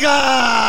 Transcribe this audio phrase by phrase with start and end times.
[0.00, 0.59] Liga!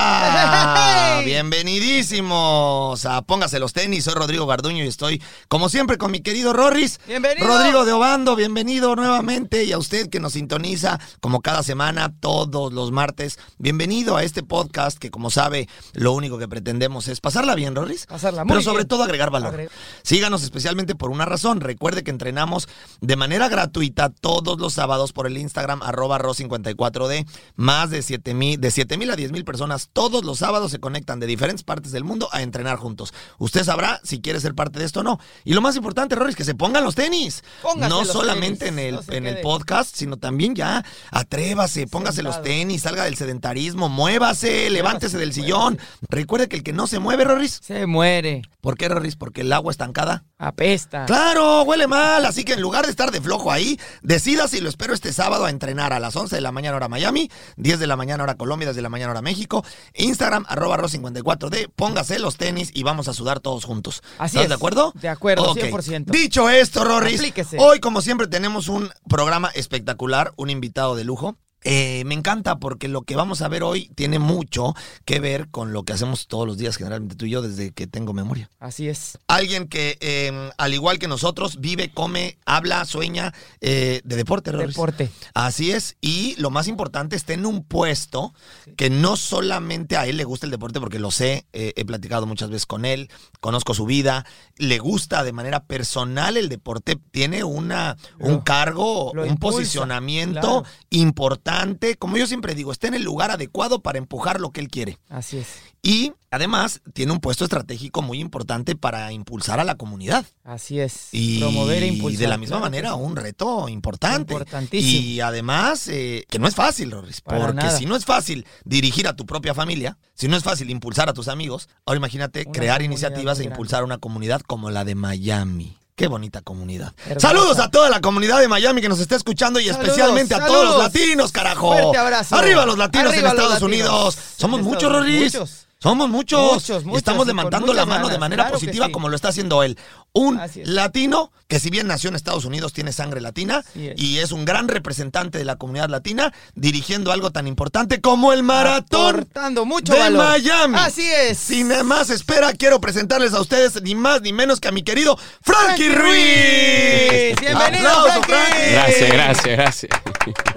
[1.41, 4.03] Bienvenidísimos a Póngase los tenis.
[4.03, 6.99] Soy Rodrigo Garduño y estoy, como siempre, con mi querido Rorris.
[7.07, 7.47] Bienvenido.
[7.47, 9.63] Rodrigo de Obando, bienvenido nuevamente.
[9.63, 13.39] Y a usted que nos sintoniza como cada semana, todos los martes.
[13.57, 18.05] Bienvenido a este podcast que, como sabe, lo único que pretendemos es pasarla bien, Rorris.
[18.05, 18.87] Pasarla muy Pero sobre bien.
[18.89, 19.53] todo agregar valor.
[19.55, 19.69] Agre-
[20.03, 21.59] Síganos especialmente por una razón.
[21.61, 22.67] Recuerde que entrenamos
[22.99, 27.25] de manera gratuita todos los sábados por el Instagram arroba ro54d.
[27.55, 30.79] Más de 7 mil, de 7 mil a 10 mil personas todos los sábados se
[30.79, 33.13] conectan de diferentes partes del mundo a entrenar juntos.
[33.37, 35.19] Usted sabrá si quiere ser parte de esto o no.
[35.43, 37.43] Y lo más importante, Rory, es que se pongan los tenis.
[37.61, 41.87] Póngase no los solamente tenis, en el, no en el podcast, sino también ya atrévase,
[41.87, 45.79] póngase los tenis, salga del sedentarismo, muévase, levántese del sillón.
[46.09, 48.41] Recuerde que el que no se mueve, Roris, Se muere.
[48.61, 49.15] ¿por qué, Roris?
[49.15, 51.05] Porque el agua estancada Apesta.
[51.05, 54.69] Claro, huele mal, así que en lugar de estar de flojo ahí, decida si lo
[54.69, 57.85] espero este sábado a entrenar a las 11 de la mañana hora Miami, 10 de
[57.85, 60.77] la mañana hora Colombia, 10 de la mañana hora México, Instagram arroba
[61.23, 64.01] ro54d, póngase los tenis y vamos a sudar todos juntos.
[64.17, 64.49] Así ¿Estás es.
[64.49, 64.91] de acuerdo?
[64.95, 65.57] De acuerdo, Ok.
[65.59, 66.05] 100%.
[66.11, 67.57] Dicho esto, Rorris, Aplíquese.
[67.59, 71.37] hoy como siempre tenemos un programa espectacular, un invitado de lujo.
[71.63, 74.73] Eh, me encanta porque lo que vamos a ver hoy tiene mucho
[75.05, 77.85] que ver con lo que hacemos todos los días, generalmente tú y yo, desde que
[77.85, 78.49] tengo memoria.
[78.59, 79.19] Así es.
[79.27, 84.69] Alguien que, eh, al igual que nosotros, vive, come, habla, sueña eh, de deporte, Rorris.
[84.69, 85.11] Deporte.
[85.33, 88.33] Así es, y lo más importante, está en un puesto
[88.75, 92.25] que no solamente a él le gusta el deporte, porque lo sé, eh, he platicado
[92.25, 94.25] muchas veces con él, conozco su vida,
[94.57, 100.63] le gusta de manera personal el deporte, tiene una, un cargo, un impulsa, posicionamiento claro.
[100.89, 101.50] importante,
[101.97, 104.97] como yo siempre digo, está en el lugar adecuado para empujar lo que él quiere.
[105.09, 105.47] Así es.
[105.83, 110.25] Y además tiene un puesto estratégico muy importante para impulsar a la comunidad.
[110.43, 111.09] Así es.
[111.11, 112.19] Y Promover e impulsar.
[112.19, 114.33] de la misma claro manera, un reto importante.
[114.33, 115.01] Importantísimo.
[115.01, 117.77] Y además, eh, que no es fácil, Rorris, porque nada.
[117.77, 121.13] si no es fácil dirigir a tu propia familia, si no es fácil impulsar a
[121.13, 125.80] tus amigos, ahora imagínate Una crear iniciativas e impulsar una comunidad como la de Miami.
[125.95, 126.93] Qué bonita comunidad.
[127.05, 127.27] Hermosa.
[127.27, 130.45] Saludos a toda la comunidad de Miami que nos está escuchando y Saludos, especialmente a
[130.45, 131.73] todos los latinos, carajo.
[131.73, 132.35] Fuerte abrazo.
[132.35, 133.89] Arriba los latinos Arriba en los Estados latinos.
[133.89, 134.17] Unidos.
[134.37, 135.33] Somos muchos, Rorris.
[135.33, 135.67] muchos.
[135.81, 136.53] Somos muchos.
[136.53, 138.91] Muchos, Estamos levantando la mano de manera claro positiva sí.
[138.91, 139.77] como lo está haciendo él.
[140.13, 143.99] Un latino que si bien nació en Estados Unidos tiene sangre latina es.
[143.99, 148.43] y es un gran representante de la comunidad latina dirigiendo algo tan importante como el
[148.43, 150.23] maratón Aportando mucho de valor.
[150.25, 150.75] Miami.
[150.77, 151.39] Así es.
[151.39, 155.17] Sin más espera, quiero presentarles a ustedes ni más ni menos que a mi querido
[155.41, 157.29] Frankie Frankie Ruiz.
[157.29, 157.39] Ruiz.
[157.39, 158.71] Bienvenido, Aplauso, Frankie.
[158.71, 159.91] Gracias, gracias, gracias.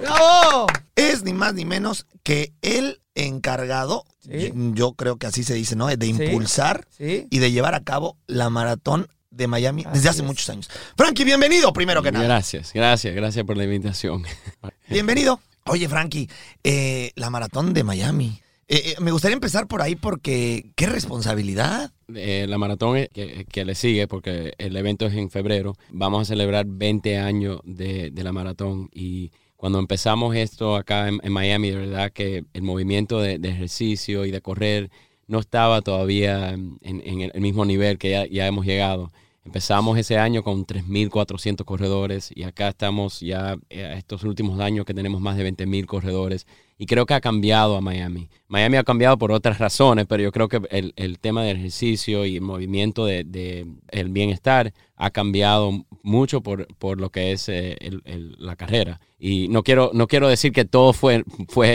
[0.01, 0.67] ¡Bravo!
[0.97, 4.52] Es ni más ni menos que el encargado, Sí.
[4.72, 5.86] yo creo que así se dice, ¿no?
[5.88, 7.26] De impulsar Sí.
[7.30, 10.26] y de llevar a cabo la maratón de Miami desde hace es.
[10.26, 10.69] muchos años.
[10.97, 12.25] Frankie, bienvenido primero que nada.
[12.25, 14.22] Gracias, gracias, gracias por la invitación.
[14.88, 15.41] Bienvenido.
[15.66, 16.28] Oye, Frankie,
[16.62, 18.41] eh, la maratón de Miami.
[18.69, 21.91] Eh, eh, me gustaría empezar por ahí porque qué responsabilidad.
[22.14, 26.22] Eh, la maratón es- que, que le sigue, porque el evento es en febrero, vamos
[26.22, 29.32] a celebrar 20 años de, de la maratón y
[29.64, 34.42] cuando empezamos esto acá en, Miami, de verdad que el movimiento de, ejercicio y de
[34.42, 34.91] correr
[35.26, 39.10] no estaba todavía en, el mismo nivel que ya, hemos llegado.
[39.42, 44.92] Empezamos ese año con 3.400 corredores y acá estamos ya eh, estos últimos años que
[44.92, 46.46] tenemos más de 20.000 corredores
[46.76, 48.28] y creo que ha cambiado a Miami.
[48.48, 52.36] Miami ha cambiado por otras razones, pero yo creo que el, tema del ejercicio y
[52.36, 57.78] el movimiento de, de el bienestar ha cambiado mucho por, por lo que es eh,
[57.81, 59.00] el- la carrera.
[59.16, 61.69] Y no quiero, no quiero decir que todo fue, fue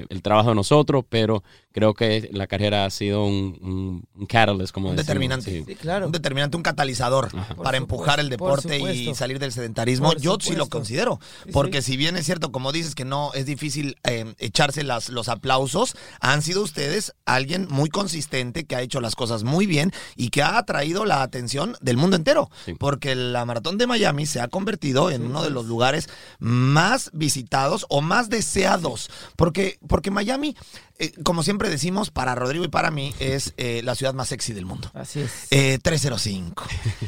[0.00, 1.42] eh, el trabajo de nosotros, pero
[1.72, 5.50] creo que la carrera ha sido un, un, un catalyst, como Un decimos, determinante.
[5.50, 5.64] sí.
[5.66, 6.06] Sí, claro.
[6.06, 7.54] Un determinante, un catalizador Ajá.
[7.54, 10.08] para empujar el deporte y salir del sedentarismo.
[10.10, 11.20] Por Yo sí lo considero.
[11.52, 11.92] Porque sí.
[11.92, 15.94] si bien es cierto, como dices, que no es difícil eh, echarse las, los aplausos,
[16.20, 20.42] han sido ustedes alguien muy consistente que ha hecho las cosas muy bien y que
[20.42, 22.50] ha atraído la atención del mundo entero.
[22.64, 22.74] Sí.
[22.74, 26.08] Porque la maratón de Miami se ha convertido en uno de los lugares
[26.40, 26.79] más
[27.12, 29.10] visitados o más deseados.
[29.36, 30.56] Porque, porque Miami,
[30.98, 34.52] eh, como siempre decimos, para Rodrigo y para mí, es eh, la ciudad más sexy
[34.52, 34.90] del mundo.
[34.94, 35.30] Así es.
[35.50, 36.64] Eh, 305.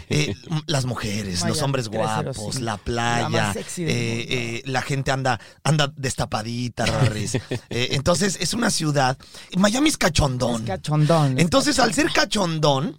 [0.08, 0.34] Eh,
[0.66, 2.32] las mujeres, los hombres 305.
[2.32, 3.28] guapos, la La playa.
[3.28, 4.72] más sexy del mundo.
[4.72, 7.38] la gente anda, anda destapadita, Rorris.
[7.70, 9.16] Eh, entonces, es una ciudad.
[9.56, 10.62] Miami es cachondón.
[10.62, 11.38] Es cachondón.
[11.38, 12.96] es Entonces, al ser cachondón,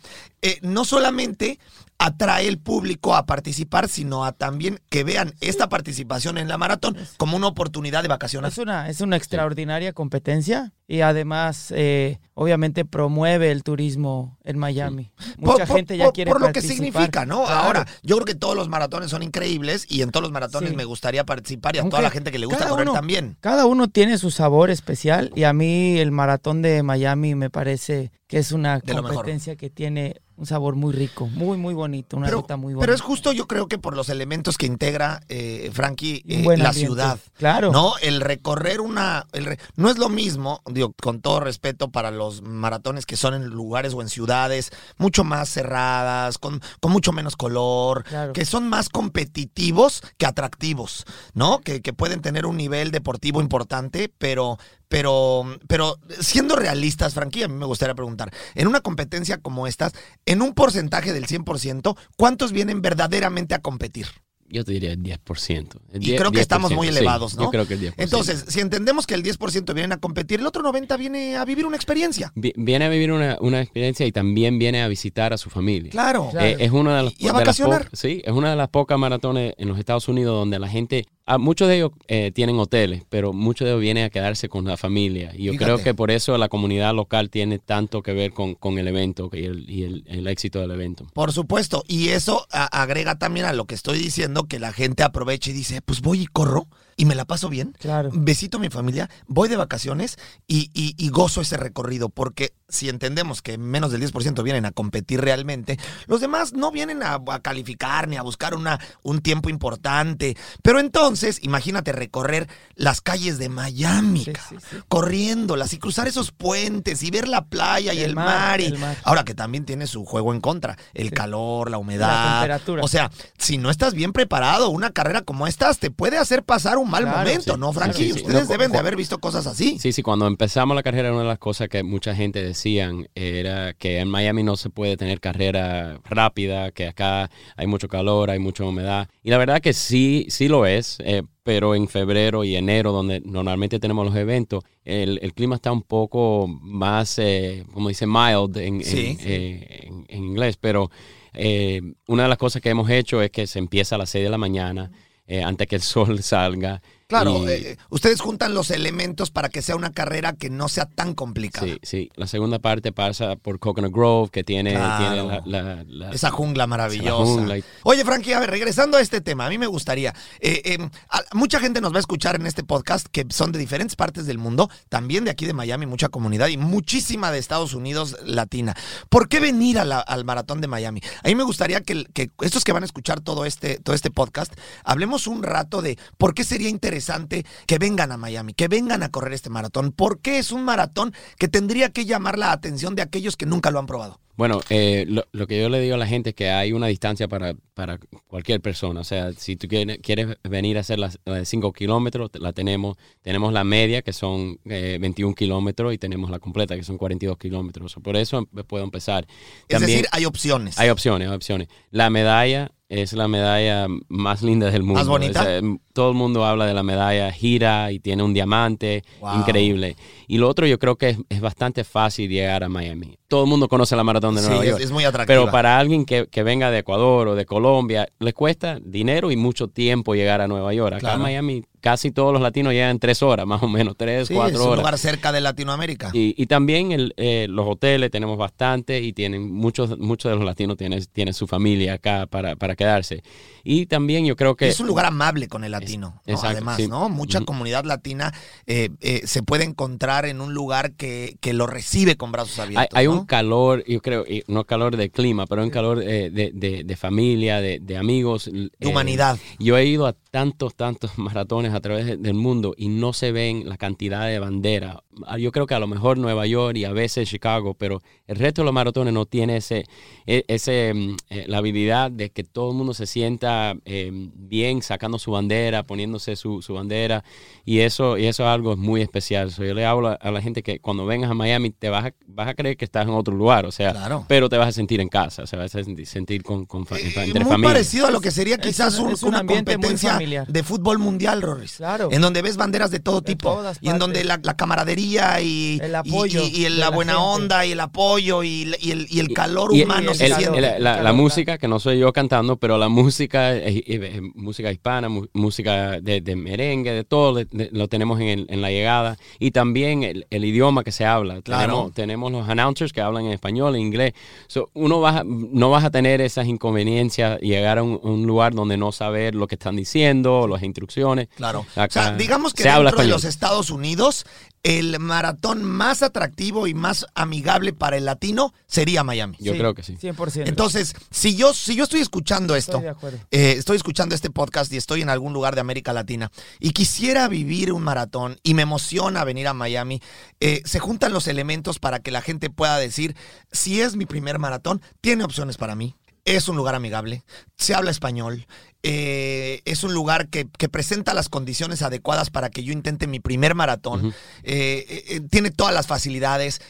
[0.61, 1.59] no solamente
[2.05, 6.97] atrae el público a participar, sino a también que vean esta participación en la maratón
[7.17, 8.51] como una oportunidad de vacacionar.
[8.51, 15.11] Es una, es una extraordinaria competencia y además, eh, obviamente, promueve el turismo en Miami.
[15.37, 17.45] Mucha Por- gente ya por- quiere Por lo que significa, ¿no?
[17.45, 17.61] Claro.
[17.61, 20.75] Ahora, yo creo que todos los maratones son increíbles y en todos los maratones Sí.
[20.75, 23.37] me gustaría participar y a Aunque toda la gente que le gusta correr uno- también.
[23.39, 28.11] Cada uno tiene su sabor especial y a mí el maratón de Miami me parece
[28.27, 32.25] que es una De competencia que tiene un sabor muy rico, muy, muy bonito, una
[32.25, 32.81] Pero, ruta muy bonita.
[32.87, 36.69] pero es justo, yo creo que por los elementos que integra, eh, Frankie, eh, la
[36.69, 36.73] ambiente.
[36.73, 37.19] ciudad.
[37.37, 37.71] Claro.
[37.71, 39.27] No, el recorrer una.
[39.33, 43.35] el re- no es lo mismo, digo, con todo respeto para los maratones que son
[43.35, 48.33] en lugares o en ciudades mucho más cerradas, con, con mucho menos color, Claro.
[48.33, 51.59] que son más competitivos que atractivos, ¿no?
[51.59, 54.57] Que, que pueden tener un nivel deportivo importante, pero.
[54.93, 59.93] Pero, pero siendo realistas, Frankie, a mí me gustaría preguntar, en una competencia como estas,
[60.27, 64.05] en un porcentaje del 100%, ¿cuántos vienen verdaderamente a competir?
[64.49, 65.79] Yo te diría el 10%.
[65.93, 67.43] El Y 10, creo que estamos muy 10%, sí, elevados, ¿no?
[67.45, 67.93] Yo creo que el 10%.
[67.97, 71.65] Entonces, si entendemos que el 10% vienen a competir, el otro 90% viene a vivir
[71.65, 72.31] una experiencia.
[72.35, 75.89] Vi- Viene a vivir una, una experiencia y también viene a visitar a su familia.
[75.89, 76.27] Claro.
[76.29, 76.45] Claro.
[76.45, 77.89] Eh, es una de las, Y a las vacacionar.
[77.93, 81.37] sí, es una de las pocas maratones en los Estados Unidos donde la gente, ah,
[81.37, 84.77] muchos de ellos eh, tienen hoteles, pero muchos de ellos vienen a quedarse con la
[84.77, 85.31] familia.
[85.35, 85.65] Y yo Fíjate.
[85.65, 89.29] creo que por eso la comunidad local tiene tanto que ver con, con el evento
[89.33, 91.07] y, el, y el- el éxito del evento.
[91.13, 91.83] Por supuesto.
[91.87, 95.81] Y eso agrega también a lo que estoy diciendo, que la gente aproveche y dice,
[95.81, 97.75] pues voy y corro y me la paso bien.
[97.79, 98.09] Claro.
[98.13, 100.17] Besito a mi familia, voy de vacaciones
[100.47, 104.71] y, y- y gozo ese recorrido, porque si entendemos que menos del 10% vienen a
[104.71, 109.49] competir realmente, los demás no vienen a, a calificar ni a buscar una, un tiempo
[109.49, 110.35] importante.
[110.63, 114.83] Pero entonces, imagínate recorrer las calles de Miami, Sí, cabrón, sí, sí.
[114.87, 118.61] corriéndolas y cruzar esos puentes y ver la playa y El mar, mar.
[118.61, 118.97] y- el mar.
[119.03, 122.39] Ahora que también tiene su juego en contra, el calor, la humedad.
[122.41, 122.83] temperatura.
[122.83, 126.77] O sea, si no estás bien preparado, una carrera como estas te puede hacer pasar
[126.77, 127.97] un mal Claro, momento, sí, ¿no, Frankie?
[128.05, 128.21] sí, sí.
[128.21, 129.77] Ustedes deben de haber visto cosas así.
[129.79, 133.73] Sí, sí, cuando empezamos la carrera, una de las cosas que mucha gente decían era
[133.73, 138.39] que en Miami no se puede tener carrera rápida, que acá hay mucho calor, hay
[138.39, 139.07] mucha humedad.
[139.23, 143.21] Y la verdad que sí, sí lo es, eh, pero en febrero y enero, donde
[143.25, 148.55] normalmente tenemos los eventos, el, el clima está un poco más, eh, como dice, mild
[148.57, 150.89] en, eh, en- en inglés, pero
[151.33, 154.23] eh, una de las cosas que hemos hecho es que se empieza a las 6
[154.23, 154.91] de la mañana,
[155.27, 156.81] eh, antes que el sol salga.
[157.07, 160.85] Claro, y- eh, ustedes juntan los elementos para que sea una carrera que no sea
[160.85, 161.67] tan complicada.
[161.67, 162.11] Sí, sí.
[162.15, 164.97] La segunda parte pasa por Coconut Grove, que tiene, Claro.
[165.27, 167.23] tiene la, la- la- Esa jungla maravillosa.
[167.25, 170.13] Jungla Oye, Frankie, a ver, regresando a este tema, a mí me gustaría.
[170.39, 173.59] eh, eh, a- mucha gente nos va a escuchar en este podcast que son de
[173.59, 177.73] diferentes partes del mundo, también de aquí de Miami, mucha comunidad y muchísima de Estados
[177.73, 178.75] Unidos latina.
[179.09, 181.01] ¿Por qué venir a al maratón de Miami?
[181.23, 184.09] A mí me gustaría que, que estos que van a escuchar todo este, todo este
[184.11, 184.53] podcast,
[184.83, 189.09] hablemos un rato de por qué sería interesante que vengan a Miami, que vengan a
[189.09, 189.91] correr este maratón.
[189.91, 193.71] ¿Por qué es un maratón que tendría que llamar la atención de aquellos que nunca
[193.71, 194.19] lo han probado?
[194.35, 196.87] Bueno, eh, lo, lo que yo le digo a la gente es que hay una
[196.87, 199.01] distancia para, para cualquier persona.
[199.01, 202.51] O sea, si tú quieres, quieres venir a hacer las la de 5 kilómetros, la
[202.51, 202.97] tenemos.
[203.21, 207.37] Tenemos la media, que son eh, 21 kilómetros, y tenemos la completa, que son 42
[207.37, 207.95] kilómetros.
[208.01, 209.27] Por eso em- puedo empezar.
[209.67, 210.79] Es También decir, hay opciones.
[210.79, 211.67] hay opciones, hay opciones.
[211.91, 214.99] La medalla es la medalla más linda del mundo.
[214.99, 215.41] ¿Más bonita?
[215.41, 219.03] O sea, m- todo el mundo habla de la medalla, gira y tiene un diamante
[219.19, 219.39] Wow.
[219.39, 219.95] increíble.
[220.27, 223.17] Y lo otro yo creo que es, es bastante fácil llegar a Miami.
[223.27, 224.81] Todo el mundo conoce la maratón de Sí, Nueva es, York.
[224.83, 225.39] es muy atractiva.
[225.39, 229.35] Pero para alguien que, que venga de Ecuador o de Colombia, le cuesta dinero y
[229.37, 230.93] mucho tiempo llegar a Nueva York.
[230.93, 231.15] Acá Claro.
[231.17, 234.39] en Miami casi todos los latinos llegan tres horas, más o menos, tres, Sí, es
[234.39, 234.79] cuatro un horas.
[234.79, 236.11] lugar cerca de Latinoamérica.
[236.13, 240.45] Y, y también el, eh, los hoteles tenemos bastante y tienen muchos muchos de los
[240.45, 243.21] latinos tienen, tienen su familia acá para, para quedarse.
[243.65, 244.69] Y también yo creo que...
[244.69, 246.21] es un lugar amable con el latino.
[246.25, 246.33] ¿no?
[246.33, 246.87] exacto, Además, sí.
[246.87, 247.09] ¿no?
[247.09, 248.33] Mucha comunidad latina
[248.65, 252.97] eh, eh, se puede encontrar en un lugar que, que lo recibe con brazos abiertos.
[252.97, 253.11] hay ¿no?
[253.11, 256.83] un calor, yo creo, y no calor de clima, pero un calor eh, de, de-
[256.85, 258.45] de familia, de, de amigos.
[258.45, 259.37] de eh, humanidad.
[259.59, 263.31] Yo he ido a tantos, tantos maratones a través de- del mundo y no se
[263.31, 264.97] ven la cantidad de banderas.
[265.27, 268.35] Ah, Yo creo que a lo mejor Nueva York y a veces Chicago, pero el
[268.37, 269.85] resto de los maratones no tiene ese,
[270.25, 274.81] e- ese mm, eh, la habilidad de que todo el mundo se sienta eh, bien
[274.81, 277.23] sacando su bandera, poniéndose su, su bandera
[277.65, 279.51] y eso, y eso es algo muy especial.
[279.51, 282.05] So, yo le hablo a, a la gente que cuando vengas a Miami te vas
[282.05, 284.25] a, vas a creer que estás en otro lugar, o sea, Claro.
[284.27, 286.85] pero te vas a sentir en casa, o sea, vas a sentir, sentir con, con
[286.85, 287.69] fa- Eh, entre muy familia.
[287.73, 290.99] parecido a lo que sería quizás un- un- es un una ambiente competencia de fútbol
[290.99, 291.62] mundial, Rory.
[291.71, 292.09] Claro.
[292.11, 293.51] En donde ves banderas de todo De tipo.
[293.53, 297.65] todas Y en donde la, la camaradería y, El apoyo y, la la buena onda
[297.65, 300.57] y el apoyo y, y el, y el calor Y humano el se siente.
[300.59, 304.71] el- la, música, que no soy yo cantando, pero la música es, es- es música
[304.71, 308.61] hispana, mu- música de, de merengue, de todo, de- de- lo tenemos en, el- en
[308.61, 309.17] la llegada.
[309.39, 311.41] Y también el, el idioma que se habla.
[311.41, 311.61] Claro.
[311.93, 314.13] Tenemos, tenemos los announcers que hablan en español, en inglés.
[314.47, 318.53] So, uno va, a- no vas a tener esas inconveniencias llegar a un, un lugar
[318.53, 321.27] donde no saber lo que están diciendo, las instrucciones.
[321.35, 321.52] Claro.
[321.75, 324.25] Acá o sea, digamos que se habla dentro de los Estados Unidos,
[324.63, 329.35] el maratón más atractivo y más amigable para el latino sería Miami.
[329.39, 329.97] Yo creo que sí.
[330.01, 330.47] 100%.
[330.47, 333.19] Entonces, si yo, si yo estoy escuchando esto, Estoy de acuerdo.
[333.31, 337.27] eh, estoy escuchando este podcast y estoy en algún lugar de América Latina y quisiera
[337.27, 340.01] vivir un maratón y me emociona venir a Miami,
[340.39, 343.17] eh, se juntan los elementos para que la gente pueda decir,
[343.51, 345.97] si es mi primer maratón, tiene opciones para mí.
[346.25, 347.23] Es un lugar amigable,
[347.57, 348.47] se habla español,
[348.81, 353.19] eh, es un lugar que, que presenta las condiciones adecuadas para que yo intente mi
[353.19, 354.13] primer maratón,
[354.43, 356.61] eh, eh, tiene todas las facilidades.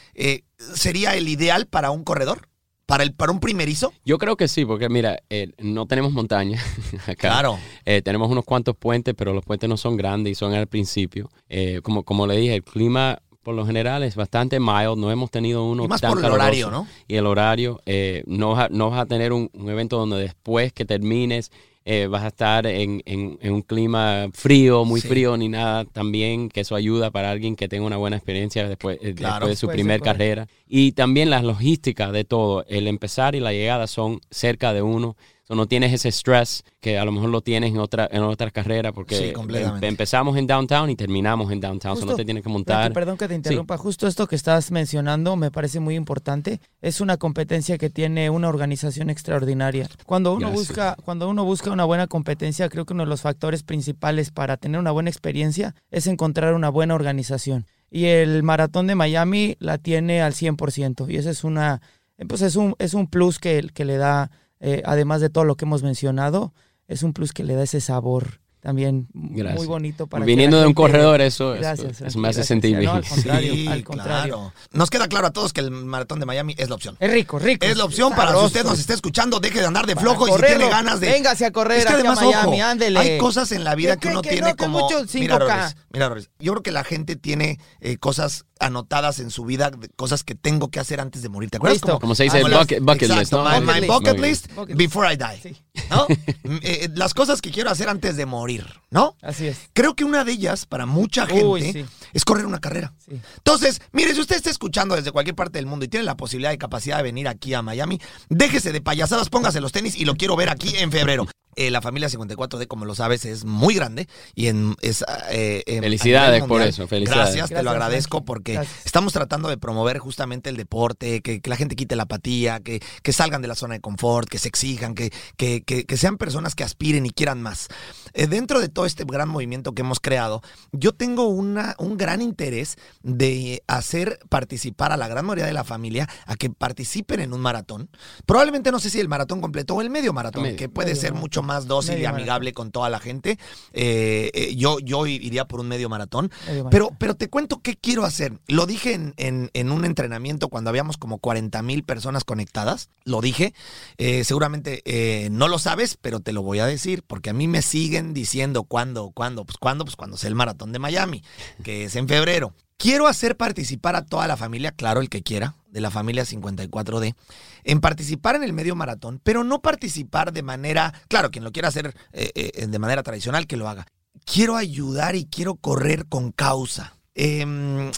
[0.74, 2.48] ¿Sería el ideal para un corredor?
[2.86, 3.92] ¿Para, el, para un primerizo?
[4.04, 6.62] Yo creo que sí, porque mira, eh, no tenemos montaña
[7.06, 7.14] acá.
[7.14, 7.58] Claro.
[7.86, 11.30] Eh, tenemos unos cuantos puentes, pero los puentes no son grandes y son al principio.
[11.48, 14.96] Eh, como, como le dije, el clima por lo general es bastante mild.
[14.96, 16.44] No hemos tenido uno Y más tan por el caluroso.
[16.46, 16.88] horario, ¿no?
[17.06, 20.16] Y el horario, eh, no, vas a, no vas a tener un, un evento donde
[20.18, 21.52] después que termines
[21.86, 25.08] eh, vas a estar en, en- en un clima frío, muy Sí.
[25.08, 25.84] frío, ni nada.
[25.84, 29.34] También que eso ayuda para alguien que tenga una buena experiencia después, eh, Claro.
[29.34, 30.12] después de su Puede ser, primer puede.
[30.12, 30.48] carrera.
[30.66, 32.64] Y también las logísticas de todo.
[32.68, 35.14] El empezar y la llegada son cerca de uno.
[35.46, 38.50] So, no tienes ese stress que a lo mejor lo tienes en otra en otras
[38.50, 39.86] carreras porque Sí, completamente.
[39.86, 41.96] em- empezamos en downtown y terminamos en downtown.
[41.96, 42.92] So, no Justo, te tienes que montar.
[42.94, 43.76] Perdón que te interrumpa.
[43.76, 46.60] Justo esto que estás mencionando me parece muy importante.
[46.80, 49.86] Es una competencia que tiene una organización extraordinaria.
[50.06, 50.68] Cuando uno Gracias.
[50.68, 54.56] busca, cuando uno busca una buena competencia, creo que uno de los factores principales para
[54.56, 57.66] tener una buena experiencia es encontrar una buena organización.
[57.90, 61.06] Y el maratón de Miami la tiene al 100%.
[61.10, 61.82] Y eso es una,
[62.28, 64.30] pues es un, es un plus que, que le da,
[64.66, 66.54] eh, además de todo lo que hemos mencionado,
[66.88, 70.66] es un plus que le da ese sabor también muy bonito para que Viniendo de
[70.66, 74.34] un corredor, eso, eso- Gracias, eso, me hace sentir No, al contrario, Sí, al contrario.
[74.36, 74.52] claro.
[74.72, 76.96] Nos queda claro a todos que el maratón de Miami es la opción.
[76.98, 77.66] Es rico, rico.
[77.66, 80.28] Es la opción para si usted nos está escuchando, deje de andar de Para flojo
[80.28, 81.10] y si tiene ganas de.
[81.10, 82.98] Véngase a correr Es que a Miami, ojo, ándele.
[82.98, 84.56] hay cosas en la vida ¿Qué que uno que tiene no?
[84.56, 84.80] Que como.
[84.80, 85.38] mucho Mira, 5K.
[85.38, 89.72] Roris, mira, Roris, yo creo que la gente tiene eh, cosas anotadas en su vida,
[89.96, 91.50] cosas que tengo que hacer antes de morir.
[91.50, 91.82] ¿Te acuerdas?
[92.00, 93.86] Como se dice, las- bucket, bucket list, my- Bucket my list.
[93.88, 94.78] bucket Muy list Bucket list.
[94.78, 95.40] before I die.
[95.42, 95.63] Sí.
[95.90, 96.06] ¿No?
[96.44, 99.16] Mm, eh, las cosas que quiero hacer antes de morir, ¿no?
[99.22, 99.58] Así es.
[99.72, 101.84] Creo que una de ellas, para mucha gente, Uy, sí.
[102.12, 102.94] es correr una carrera.
[103.04, 103.20] Sí.
[103.38, 106.52] Entonces, mire, si usted está escuchando desde cualquier parte del mundo y tiene la posibilidad
[106.52, 110.14] y capacidad de venir aquí a Miami, déjese de payasadas, póngase los tenis y lo
[110.14, 111.26] quiero ver aquí en febrero.
[111.56, 115.78] Eh, la familia 54D, como lo sabes, es muy grande y en, es, eh, en-
[115.78, 117.36] a Felicidades por eso, felicidades.
[117.36, 118.86] Gracias, te lo agradezco porque Gracias.
[118.86, 122.82] estamos tratando de promover justamente el deporte, que, que la gente quite la apatía, que,
[123.04, 126.16] que salgan de la zona de confort, que se exijan, que, que, que- que sean
[126.18, 127.68] personas que aspiren y quieran más.
[128.14, 132.22] Eh, dentro de todo este gran movimiento que hemos creado, yo tengo una, un gran
[132.22, 137.32] interés de hacer participar a la gran mayoría de la familia a que participen en
[137.32, 137.88] un maratón.
[138.26, 140.56] Probablemente no sé si el maratón completo o el medio maratón, Medio.
[140.56, 143.38] que puede Medio ser mucho más dócil y amigable con toda la gente.
[143.72, 146.30] Eh, eh, yo, yo iría por un medio maratón.
[146.46, 146.96] Medio Pero, maratón.
[146.98, 148.38] pero te cuento qué quiero hacer.
[148.46, 152.90] Lo dije en, en- en un entrenamiento cuando habíamos como 40 mil personas conectadas.
[153.04, 153.54] Lo dije.
[153.98, 154.82] Eh, seguramente
[155.30, 158.64] no lo sabes, pero te lo voy a decir porque a mí me siguen diciendo
[158.74, 161.22] cuándo, cuándo, pues cuándo, pues cuando sea el maratón de Miami,
[161.62, 162.54] que es en febrero.
[162.76, 167.14] Quiero hacer participar a toda la familia, claro, el que quiera, de la familia 54D,
[167.62, 171.68] en participar en el medio maratón, pero no participar de manera, claro, quien lo quiera
[171.68, 173.86] hacer eh, eh, de manera tradicional, que lo haga.
[174.24, 176.96] Quiero ayudar y quiero correr con causa.
[177.14, 177.46] Eh,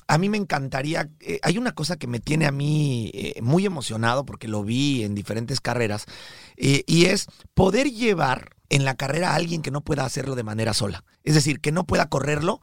[0.07, 4.27] a mí me encantaría, eh, hay una cosa que me tiene a mí muy emocionado
[4.27, 6.05] porque lo vi en diferentes carreras,
[6.59, 10.75] y es poder llevar en la carrera a alguien que no pueda hacerlo de manera
[10.75, 11.05] sola.
[11.23, 12.61] Es decir, que no pueda correrlo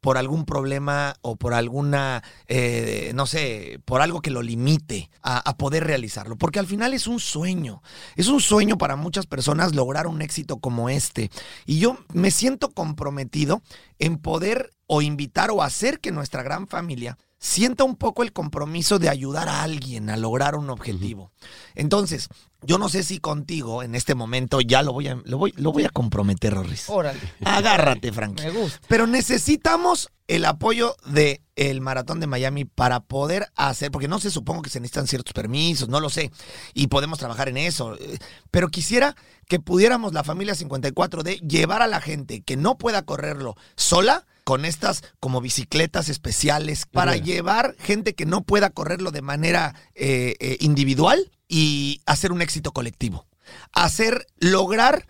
[0.00, 5.38] por algún problema o por alguna, eh, no sé, por algo que lo limite a,
[5.38, 6.36] a poder realizarlo.
[6.36, 7.82] Porque al final es un sueño.
[8.14, 11.30] Es un sueño para muchas personas lograr un éxito como este.
[11.64, 13.62] Y yo me siento comprometido
[13.98, 18.98] en poder o invitar o hacer que nuestra gran familia sienta un poco el compromiso
[18.98, 21.32] de ayudar a alguien a lograr un objetivo.
[21.74, 22.28] Entonces,
[22.66, 25.72] yo no sé si contigo en este momento ya lo voy a, lo voy, lo
[25.72, 26.90] voy a comprometer, Rorris.
[26.90, 27.20] Órale.
[27.44, 28.44] Agárrate, Frankie.
[28.44, 28.80] Me gusta.
[28.88, 34.30] Pero necesitamos el apoyo del el maratón de Miami para poder hacer, porque no sé,
[34.30, 36.30] supongo que se necesitan ciertos permisos, no lo sé,
[36.74, 37.96] y podemos trabajar en eso.
[37.96, 38.18] eh,
[38.50, 39.16] Pero quisiera
[39.48, 44.64] que pudiéramos la familia 54D llevar a la gente que no pueda correrlo sola con
[44.64, 50.56] estas como bicicletas especiales para llevar gente que no pueda correrlo de manera eh, eh,
[50.60, 53.26] individual y hacer un éxito colectivo.
[53.72, 55.06] Hacer, lograr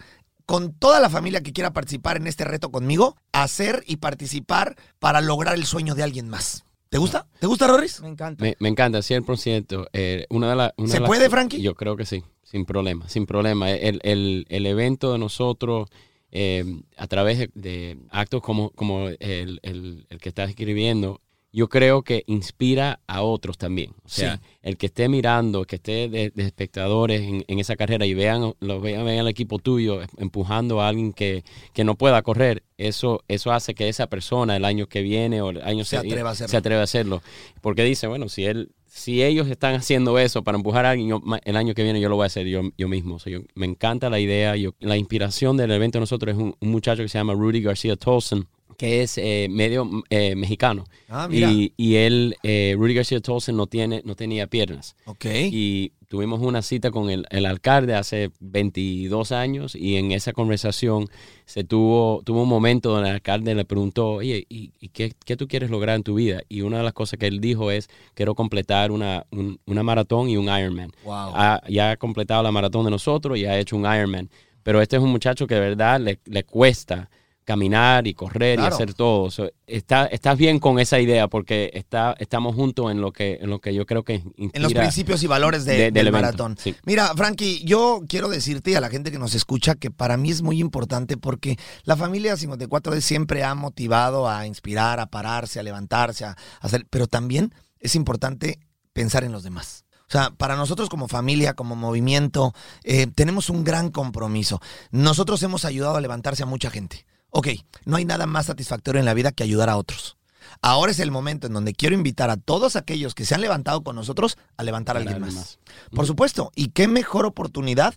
[0.47, 5.21] con toda la familia que quiera participar en este reto conmigo, hacer y participar para
[5.21, 6.65] lograr el sueño de alguien más.
[6.89, 7.27] ¿Te gusta?
[7.41, 8.01] ¿Te gusta, Roris?
[8.01, 8.43] Me encanta.
[8.45, 9.89] Me, me encanta, 100%.
[9.93, 11.61] Eh, una de la- una ¿Se de puede, Frankie?
[11.61, 13.71] Yo creo que sí, sin problema, sin problema.
[13.73, 15.89] El, el- el evento de nosotros,
[16.31, 16.65] eh,
[16.97, 21.21] a través de, de actos como, como el, el- el que estás escribiendo,
[21.57, 23.93] yo creo que inspira a otros también.
[24.05, 24.43] O sea, Sí.
[24.63, 28.53] el que esté mirando, que esté de, de espectadores en, en esa carrera y vean,
[28.61, 33.23] lo vean, vean el equipo tuyo empujando a alguien que, que no pueda correr, eso,
[33.27, 36.29] eso hace que esa persona el año que viene o el año Se se- atreva
[36.29, 36.51] a hacerlo.
[36.51, 37.23] se atreve a hacerlo.
[37.63, 41.23] Porque dice, bueno, si él, si ellos están haciendo eso para empujar a alguien, yo-
[41.45, 43.15] el año que viene yo lo voy a hacer yo, yo mismo.
[43.15, 44.57] O sea, yo- me encanta la idea.
[44.57, 47.63] Yo, la inspiración del evento de nosotros es un, un muchacho que se llama Rudy
[47.63, 48.47] García Tolson,
[48.77, 50.85] que es eh, medio eh, mexicano.
[51.09, 51.51] Ah, mira.
[51.51, 54.97] Y, y él, eh, Rudy García Tolson, no, tiene, no tenía piernas.
[55.07, 55.25] Ok.
[55.51, 61.07] Y tuvimos una cita con el, el alcalde hace 22 años y en esa conversación
[61.47, 65.37] se tuvo, tuvo un momento donde el alcalde le preguntó, oye, ¿y, y qué, qué
[65.37, 66.43] tú quieres lograr en tu vida?
[66.49, 70.29] Y una de las cosas que él dijo es, quiero completar una, un- una maratón
[70.29, 70.93] y un Ironman.
[71.05, 71.33] Wow.
[71.35, 74.31] Ha- ya ha completado la maratón de nosotros y ha hecho un Ironman.
[74.63, 77.09] Pero este es un muchacho que de verdad le, le cuesta
[77.47, 78.75] caminar y correr Claro.
[78.75, 79.29] y hacer todo.
[79.67, 83.61] Está, estás bien con esa idea porque está, estamos juntos en lo que, en lo
[83.61, 84.51] que yo creo que inspira.
[84.53, 86.57] En los principios y valores de- de- del maratón.
[86.59, 86.75] sí.
[86.85, 90.31] Mira, Frankie, yo quiero decirte y a la gente que nos escucha que para mí
[90.31, 95.63] es muy importante porque la familia 54D siempre ha motivado a inspirar, a pararse, a
[95.63, 98.59] levantarse, a hacer, pero también es importante
[98.93, 99.85] pensar en los demás.
[100.09, 102.53] O sea, para nosotros como familia, como movimiento,
[102.85, 104.61] eh, tenemos un gran compromiso.
[104.91, 107.07] Nosotros hemos ayudado a levantarse a mucha gente.
[107.39, 107.49] Ok,
[107.85, 110.17] no hay nada más satisfactorio en la vida que ayudar a otros.
[110.63, 113.83] Ahora es el momento en donde quiero invitar a todos aquellos que se han levantado
[113.83, 115.59] con nosotros a levantar a alguien más.
[115.95, 117.95] Por supuesto, y qué mejor oportunidad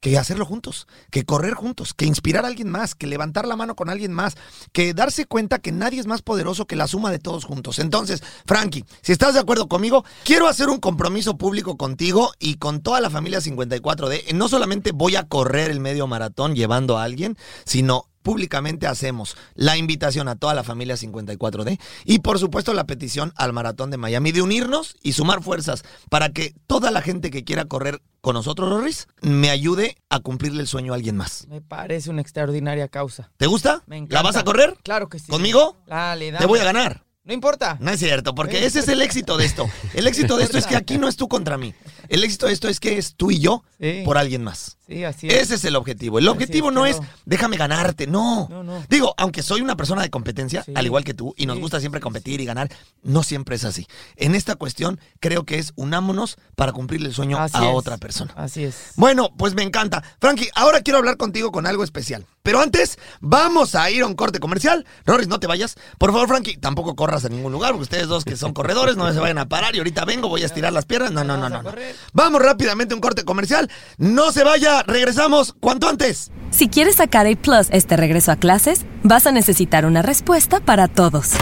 [0.00, 3.76] que hacerlo juntos, que correr juntos, que inspirar a alguien más, que levantar la mano
[3.76, 4.36] con alguien más,
[4.72, 7.80] que darse cuenta que nadie es más poderoso que la suma de todos juntos.
[7.80, 12.80] Entonces, Frankie, si estás de acuerdo conmigo, quiero hacer un compromiso público contigo y con
[12.80, 14.32] toda la familia 54D.
[14.32, 19.76] No solamente voy a correr el medio maratón llevando a alguien, sino públicamente hacemos la
[19.76, 24.32] invitación a toda la familia 54D y por supuesto la petición al maratón de Miami
[24.32, 28.68] de unirnos y sumar fuerzas para que toda la gente que quiera correr con nosotros,
[28.68, 31.46] Rorris, me ayude a cumplirle el sueño a alguien más.
[31.48, 33.30] Me parece una extraordinaria causa.
[33.36, 33.82] ¿Te gusta?
[33.86, 34.16] Me encanta.
[34.16, 34.76] ¿La vas a correr?
[34.82, 35.30] Claro que sí.
[35.30, 35.76] ¿Conmigo?
[35.86, 36.44] Dale, dale.
[36.44, 37.04] Te voy a ganar.
[37.28, 37.76] No importa.
[37.78, 39.68] No es cierto, porque ese es el éxito de esto.
[39.92, 41.74] El éxito de esto es que aquí no es tú contra mí.
[42.08, 44.02] El éxito de esto es que es tú y yo Sí.
[44.04, 44.76] por alguien más.
[44.88, 45.34] Sí, así es.
[45.34, 46.18] Ese es el objetivo.
[46.18, 48.48] El objetivo es, no es déjame ganarte, no.
[48.50, 48.84] No, no.
[48.88, 50.72] Digo, aunque soy una persona de competencia, Sí.
[50.74, 52.68] al igual que tú, y nos gusta siempre competir y ganar,
[53.04, 53.86] no siempre es así.
[54.16, 57.74] En esta cuestión, creo que es unámonos para cumplirle el sueño Así a es.
[57.74, 58.32] otra persona.
[58.36, 58.92] Así es.
[58.96, 60.02] Bueno, pues me encanta.
[60.20, 62.26] Frankie, ahora quiero hablar contigo con algo especial.
[62.42, 64.86] Pero antes, vamos a ir a un corte comercial.
[65.06, 65.76] Norris, no te vayas.
[65.98, 69.12] Por favor, Frankie, tampoco corras a ningún lugar, porque ustedes dos que son corredores no
[69.12, 71.12] se vayan a parar y ahorita vengo, voy a estirar las piernas.
[71.12, 71.62] No, no, no, no.
[71.62, 71.70] no.
[72.12, 73.70] Vamos rápidamente a un corte comercial.
[73.98, 76.30] No se vaya, regresamos cuanto antes.
[76.50, 80.88] Si quieres sacar A Plus este regreso a clases, vas a necesitar una respuesta para
[80.88, 81.32] todos.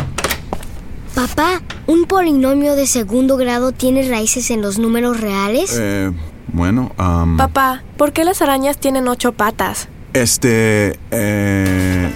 [1.14, 5.74] Papá, ¿un polinomio de segundo grado tiene raíces en los números reales?
[5.78, 6.12] Eh,
[6.48, 9.88] bueno, am, Papá, ¿por qué las arañas tienen ocho patas?
[10.12, 12.10] este, eh,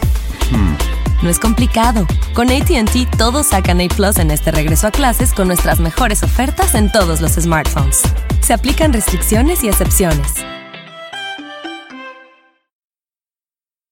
[1.22, 2.06] No es complicado.
[2.34, 6.74] Con ATT todos sacan A Plus en este regreso a clases con nuestras mejores ofertas
[6.74, 8.02] en todos los smartphones.
[8.40, 10.34] Se aplican restricciones y excepciones.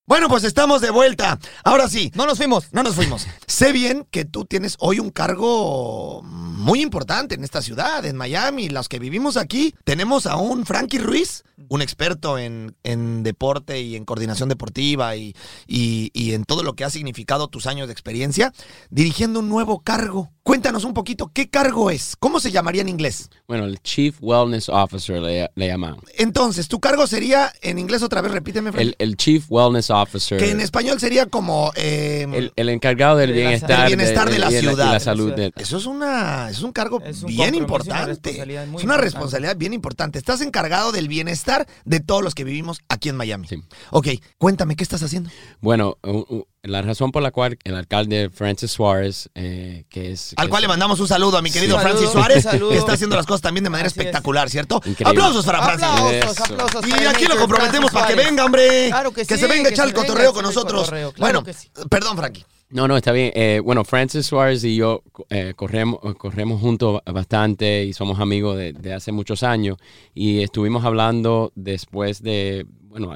[0.08, 1.38] Bueno, pues estamos de vuelta.
[1.64, 2.72] Ahora sí, No nos fuimos.
[2.72, 3.26] no nos fuimos.
[3.46, 8.70] sé bien que tú tienes hoy un cargo muy importante en esta ciudad, en Miami.
[8.70, 13.96] Los que vivimos aquí, tenemos a un Frankie Ruiz, un experto en, en deporte y
[13.96, 17.92] en coordinación deportiva y, y- y en todo lo que ha significado tus años de
[17.92, 18.54] experiencia,
[18.88, 20.30] dirigiendo un nuevo cargo.
[20.48, 22.16] Cuéntanos un poquito, ¿qué cargo es?
[22.18, 23.28] ¿Cómo se llamaría en inglés?
[23.46, 25.96] Bueno, el Chief Wellness Officer le, le llaman.
[26.16, 28.80] Entonces, tu cargo sería, en inglés otra vez, repíteme, Frank.
[28.80, 30.38] El, el Chief Wellness Officer.
[30.38, 31.70] que en español sería como...
[31.76, 34.90] eh, el, el encargado del De bienestar, del bienestar de la y y ciudad.
[34.94, 35.34] la salud.
[35.34, 38.06] de- Eso es una es un cargo Es un bien importante.
[38.30, 39.04] responsabilidad muy es una importante.
[39.04, 40.18] responsabilidad bien importante.
[40.18, 43.48] Estás encargado del bienestar de todos los que vivimos aquí en Miami.
[43.48, 43.56] Sí.
[43.90, 44.08] Ok,
[44.38, 45.28] cuéntame, ¿qué estás haciendo?
[45.60, 45.98] Bueno,
[46.62, 50.34] la razón por la cual el alcalde Francis Suárez, eh, que es...
[50.36, 51.82] Al que cual es- le mandamos un saludo a mi querido Sí.
[51.82, 52.70] Francis Saludo, Suárez, saludo.
[52.70, 54.06] que está haciendo las cosas también de manera Así es.
[54.06, 54.76] espectacular, ¿cierto?
[54.84, 55.04] Increíble.
[55.22, 55.88] Aplausos para Francis.
[55.88, 56.44] Aplausos, Eso.
[56.54, 56.86] aplausos.
[56.88, 58.30] Y aquí lo comprometemos Francis para que Suárez.
[58.30, 58.86] venga, hombre.
[58.88, 60.80] Claro que sí, se venga a que echar el cotorreo con nosotros.
[60.82, 61.68] cotorreo, claro bueno, que sí.
[61.88, 62.44] perdón, Frankie.
[62.70, 63.32] No, no, está bien.
[63.34, 68.74] Eh, bueno, Francis Suárez y yo eh, corremos, corremos juntos bastante y somos amigos de,
[68.74, 69.78] de hace muchos años
[70.12, 72.66] y estuvimos hablando después de,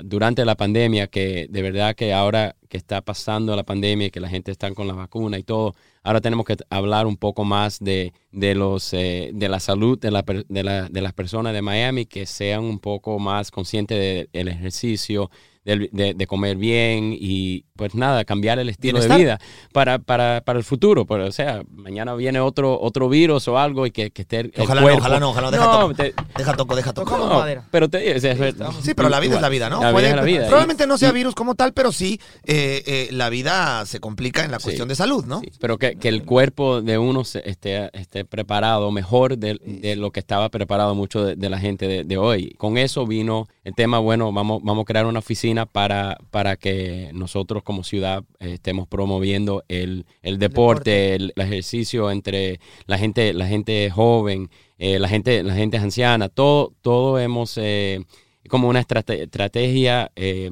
[0.04, 4.20] durante la pandemia, que de verdad que ahora que está pasando la pandemia y que
[4.20, 7.78] la gente está con la vacuna y todo, ahora tenemos que hablar un poco más
[7.80, 11.62] de, de los, eh, de la salud de, la, de, la- de las personas de
[11.62, 15.30] Miami, que sean un poco más conscientes del ejercicio,
[15.64, 19.18] del- de, de comer bien y pues nada, cambiar el estilo Bienestar.
[19.18, 19.38] de vida
[19.72, 21.04] para, para, para el futuro.
[21.06, 24.52] Pero, o sea, mañana viene otro, otro virus o algo y que, que esté el
[24.58, 25.00] Ojalá no, cuerpo.
[25.00, 25.50] ojalá no, ojalá no.
[25.52, 25.94] Deja No, toco.
[25.94, 27.18] te- Deja toco, deja toco.
[27.18, 27.66] No, madera.
[27.70, 28.76] pero te es- estamos.
[28.82, 29.76] Sí, pero la vida es la vida, ¿no?
[29.80, 30.46] La vida Puede- es la vida.
[30.46, 34.44] Probablemente no sea Y- virus como tal, pero sí eh, eh, la vida se complica
[34.44, 34.64] en la Sí.
[34.64, 35.40] cuestión de salud, ¿no?
[35.40, 39.96] Sí, pero que, que el cuerpo de uno se- esté, esté preparado mejor de, de
[39.96, 42.54] lo que estaba preparado mucho de, de la gente de, de hoy.
[42.58, 47.10] Con eso vino el tema, bueno, vamos, vamos a crear una oficina para, para que
[47.12, 53.32] nosotros como ciudad eh, estemos promoviendo el, el deporte, el, el ejercicio entre la gente,
[53.34, 58.04] la gente joven, eh, la gente, la gente anciana, todo, todo hemos eh,
[58.48, 60.10] como una estrate- estrategia.
[60.16, 60.50] eh,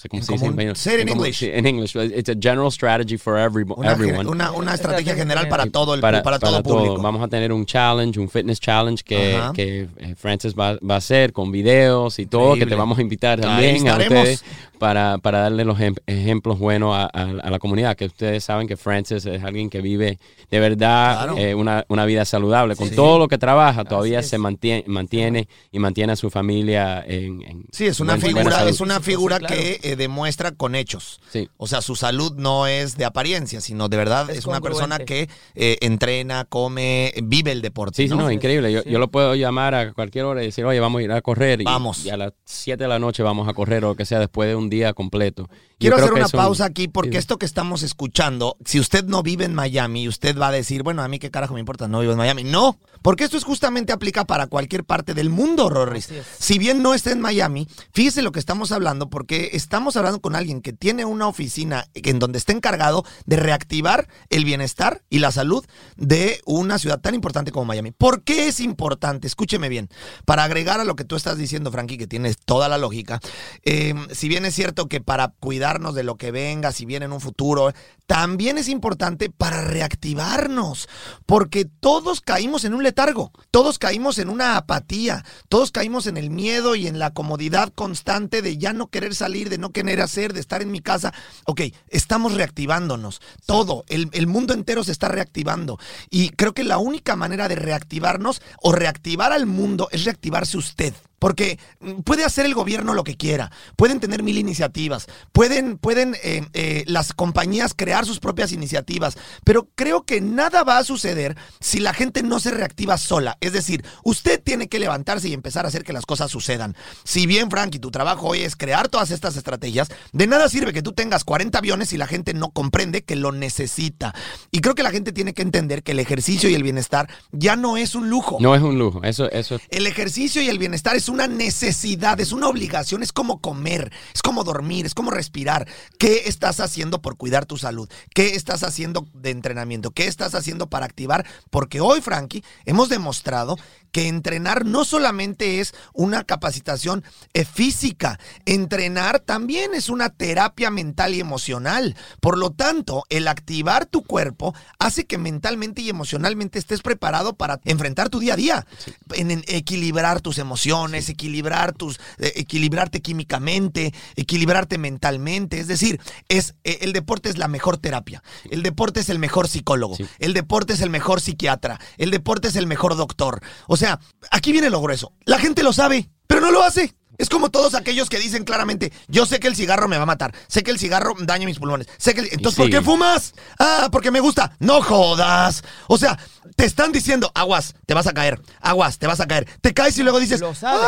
[0.00, 0.76] sé cómo En se dice en español.
[0.76, 1.36] Say it in En English.
[1.38, 1.94] sí, en English.
[1.96, 4.28] It's a general strategy for every, Una, everyone.
[4.28, 6.96] una, una estrategia general para todo el para, todo público.
[7.02, 9.52] Vamos a tener un challenge, un fitness challenge que, Ajá.
[9.52, 12.70] que eh, Francis va, va a hacer con videos y todo, que Increíble.
[12.70, 14.42] te vamos a invitar también a ustedes
[14.78, 18.66] para, para darle los ejem- ejemplos buenos a, a- a la comunidad, que ustedes saben
[18.66, 20.18] que Francis es alguien que vive
[20.50, 21.36] de verdad Claro.
[21.38, 22.74] eh, una, una vida saludable.
[22.76, 22.94] Con Sí.
[22.94, 27.42] todo lo que trabaja, todavía se mantiene, mantiene y mantiene a su familia en...
[27.42, 29.54] en Sí, es una figura, es una sí, figura claro.
[29.54, 31.20] que eh, demuestra con hechos.
[31.30, 31.48] Sí.
[31.56, 34.98] O sea, su salud no es de apariencia, sino de verdad es, Es una persona
[34.98, 37.96] que eh, entrena, come, vive el deporte.
[37.96, 38.22] Sí, sí, ¿no?
[38.22, 38.72] no, increíble.
[38.72, 38.90] Yo, Sí.
[38.90, 41.60] yo lo puedo llamar a cualquier hora y decir, oye, vamos a ir a correr.
[41.60, 42.04] Y, Vamos.
[42.04, 44.48] Y a las 7 de la noche vamos a correr o lo que sea después
[44.48, 45.48] de un día completo.
[45.80, 47.16] Quiero hacer una un- pausa aquí porque sí.
[47.16, 51.02] esto que estamos escuchando, si usted no vive en Miami, usted va a decir, bueno,
[51.02, 52.44] a mí qué carajo me importa, no vivo en Miami.
[52.44, 56.08] No, porque esto es justamente aplica para cualquier parte del mundo, Rorris.
[56.38, 60.36] Si bien no está en Miami, fíjese lo que estamos hablando porque estamos hablando con
[60.36, 65.32] alguien que tiene una oficina en donde está encargado de reactivar el bienestar y la
[65.32, 65.64] salud
[65.96, 67.90] de una ciudad tan importante como Miami.
[67.90, 69.26] ¿Por qué es importante?
[69.26, 69.88] Escúcheme bien.
[70.26, 73.20] Para agregar a lo que tú estás diciendo, Frankie, que tienes toda la lógica,
[73.64, 75.28] eh, si bien es cierto que para
[75.70, 77.72] cuidarnos de lo que venga, si viene en un futuro,
[78.06, 80.88] también es importante para reactivarnos,
[81.26, 86.28] porque todos caímos en un letargo, todos caímos en una apatía, todos caímos en el
[86.28, 90.32] miedo y en la comodidad constante de ya no querer salir, de no querer hacer,
[90.32, 91.14] de estar en mi casa.
[91.44, 95.78] Ok, estamos reactivándonos, todo, el, el mundo entero se está reactivando
[96.10, 100.94] y creo que la única manera de reactivarnos o reactivar al mundo es reactivarse usted.
[101.20, 106.16] Porque mm, puede hacer el gobierno lo que quiera, pueden tener mil iniciativas, pueden, pueden
[106.22, 111.36] eh, eh, las compañías crear sus propias iniciativas, pero creo que nada va a suceder
[111.60, 113.36] si la gente no se reactiva sola.
[113.40, 116.76] Es decir, usted tiene que levantarse y empezar a hacer que las cosas sucedan.
[117.04, 120.82] Si bien, Frankie, tu trabajo hoy es crear todas estas estrategias, de nada sirve que
[120.82, 124.14] tú tengas 40 aviones si la gente no comprende que lo necesita.
[124.50, 127.56] Y creo que la gente tiene que entender que el ejercicio y el bienestar ya
[127.56, 128.38] no es un lujo.
[128.40, 132.20] No es un lujo, eso, eso es El ejercicio y el bienestar es una necesidad,
[132.20, 135.49] es una obligación, es como comer, es como dormir, es como respirar.
[135.98, 137.88] ¿Qué estás haciendo por cuidar tu salud?
[138.14, 139.90] ¿Qué estás haciendo de entrenamiento?
[139.90, 141.26] ¿Qué estás haciendo para activar?
[141.50, 143.56] Porque hoy, Frankie, hemos demostrado
[143.92, 151.14] que entrenar no solamente es una capacitación eh, física, entrenar también es una terapia mental
[151.14, 151.96] y emocional.
[152.20, 157.60] Por lo tanto, el activar tu cuerpo hace que mentalmente y emocionalmente estés preparado para
[157.64, 158.66] enfrentar tu día a día,
[159.14, 165.58] en, en equilibrar tus emociones, equilibrar tus, eh, equilibrarte químicamente, equilibrarte mentalmente.
[165.60, 169.48] Es decir, es eh, el deporte es la mejor terapia, el deporte es el mejor
[169.48, 170.06] psicólogo, Sí.
[170.18, 173.40] el deporte es el mejor psiquiatra, el deporte es el mejor doctor.
[173.66, 173.98] O sea,
[174.30, 175.12] aquí viene lo grueso.
[175.24, 176.94] La gente lo sabe, pero no lo hace.
[177.18, 180.06] Es como todos aquellos que dicen claramente, yo sé que el cigarro me va a
[180.06, 182.20] matar, sé que el cigarro daña mis pulmones, sé que...
[182.22, 183.34] el- Entonces, ¿por qué fumas?
[183.58, 184.56] Ah, porque me gusta.
[184.58, 185.62] No jodas.
[185.86, 186.18] O sea,
[186.56, 189.46] te están diciendo, aguas, te vas a caer, aguas, te vas a caer.
[189.60, 190.40] Te caes y luego dices,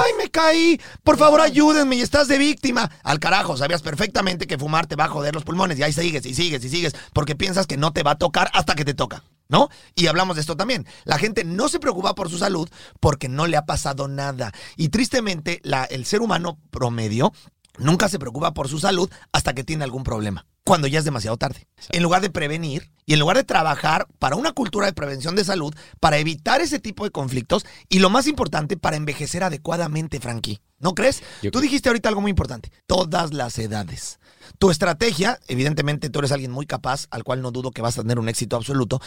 [0.07, 2.91] ay, me caí, por favor ayúdenme y estás de víctima.
[3.03, 6.25] Al carajo, sabías perfectamente que fumar te va a joder los pulmones y ahí sigues
[6.25, 8.95] y sigues y sigues porque piensas que no te va a tocar hasta que te
[8.95, 9.23] toca.
[9.49, 9.69] ¿No?
[9.95, 10.87] Y hablamos de esto también.
[11.05, 12.69] La gente no se preocupa por su salud
[13.01, 14.53] porque no le ha pasado nada.
[14.77, 17.33] Y tristemente, el ser humano promedio
[17.79, 20.47] nunca se preocupa por su salud hasta que tiene algún problema.
[20.65, 21.67] Cuando ya es demasiado tarde.
[21.91, 25.45] En lugar de prevenir y en lugar de trabajar para una cultura de prevención de
[25.45, 30.61] salud, para evitar ese tipo de conflictos y lo más importante, para envejecer adecuadamente, Frankie.
[30.79, 31.21] ¿No crees?
[31.43, 32.71] Yo Tú creo- dijiste ahorita algo muy importante.
[32.87, 34.19] Todas las edades.
[34.59, 38.03] Tu estrategia, evidentemente tú eres alguien muy capaz, al cual no dudo que vas a
[38.03, 39.01] tener un éxito absoluto,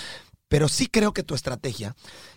[0.49, 1.95] pero sí creo que tu estrategia,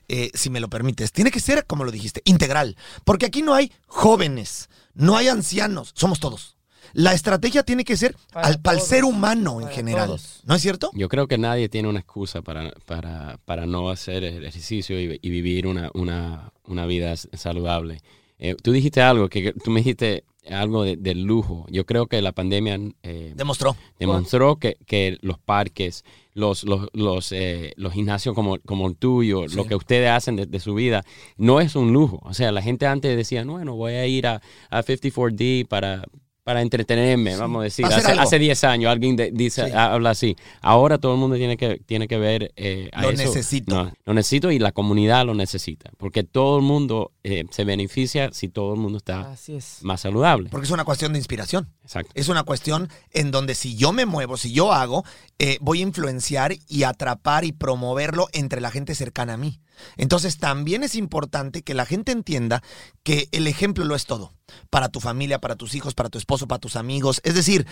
[0.08, 2.76] eh, si me lo permites, tiene que ser, como lo dijiste, integral.
[3.04, 6.56] Porque aquí no hay jóvenes, no hay ancianos, somos todos.
[6.94, 10.06] La estrategia tiene que ser Para al, para el todos, ser humano en general.
[10.06, 10.40] todos.
[10.44, 10.90] ¿No es cierto?
[10.94, 15.18] Yo creo que nadie tiene una excusa para, para, para no hacer el ejercicio y,
[15.20, 18.00] y vivir una, una, una vida saludable.
[18.38, 21.66] Eh, tú dijiste algo, que tú me dijiste algo de- del lujo.
[21.70, 23.76] Yo creo que la pandemia eh, Demostró.
[23.98, 29.48] demostró que, que los parques, los, los, los, eh, los gimnasios como, como el tuyo,
[29.48, 29.56] Sí.
[29.56, 31.04] lo que ustedes hacen de, de su vida,
[31.36, 32.20] no es un lujo.
[32.24, 36.04] O sea, la gente antes decía, bueno, voy a ir a, a 54D para,
[36.48, 37.84] para entretenerme, vamos a decir.
[37.84, 39.72] Hace, hace 10 años alguien de- dice, Sí.
[39.74, 40.34] habla así.
[40.62, 43.22] Ahora todo el mundo tiene que, tiene que ver eh, a Lo eso.
[43.22, 43.74] necesito.
[43.74, 45.90] No, lo necesito y la comunidad lo necesita.
[45.98, 49.80] Porque todo el mundo eh, se beneficia si todo el mundo está Así es.
[49.82, 50.48] más saludable.
[50.48, 51.68] Porque es una cuestión de inspiración.
[51.82, 52.10] Exacto.
[52.14, 55.04] Es una cuestión en donde si yo me muevo, si yo hago,
[55.38, 59.60] eh, voy a influenciar y atrapar y promoverlo entre la gente cercana a mí.
[59.96, 62.62] Entonces también es importante que la gente entienda
[63.02, 64.32] que el ejemplo lo es todo.
[64.70, 67.20] Para tu familia, para tus hijos, para tu esposo, para tus amigos.
[67.24, 67.66] Es decir,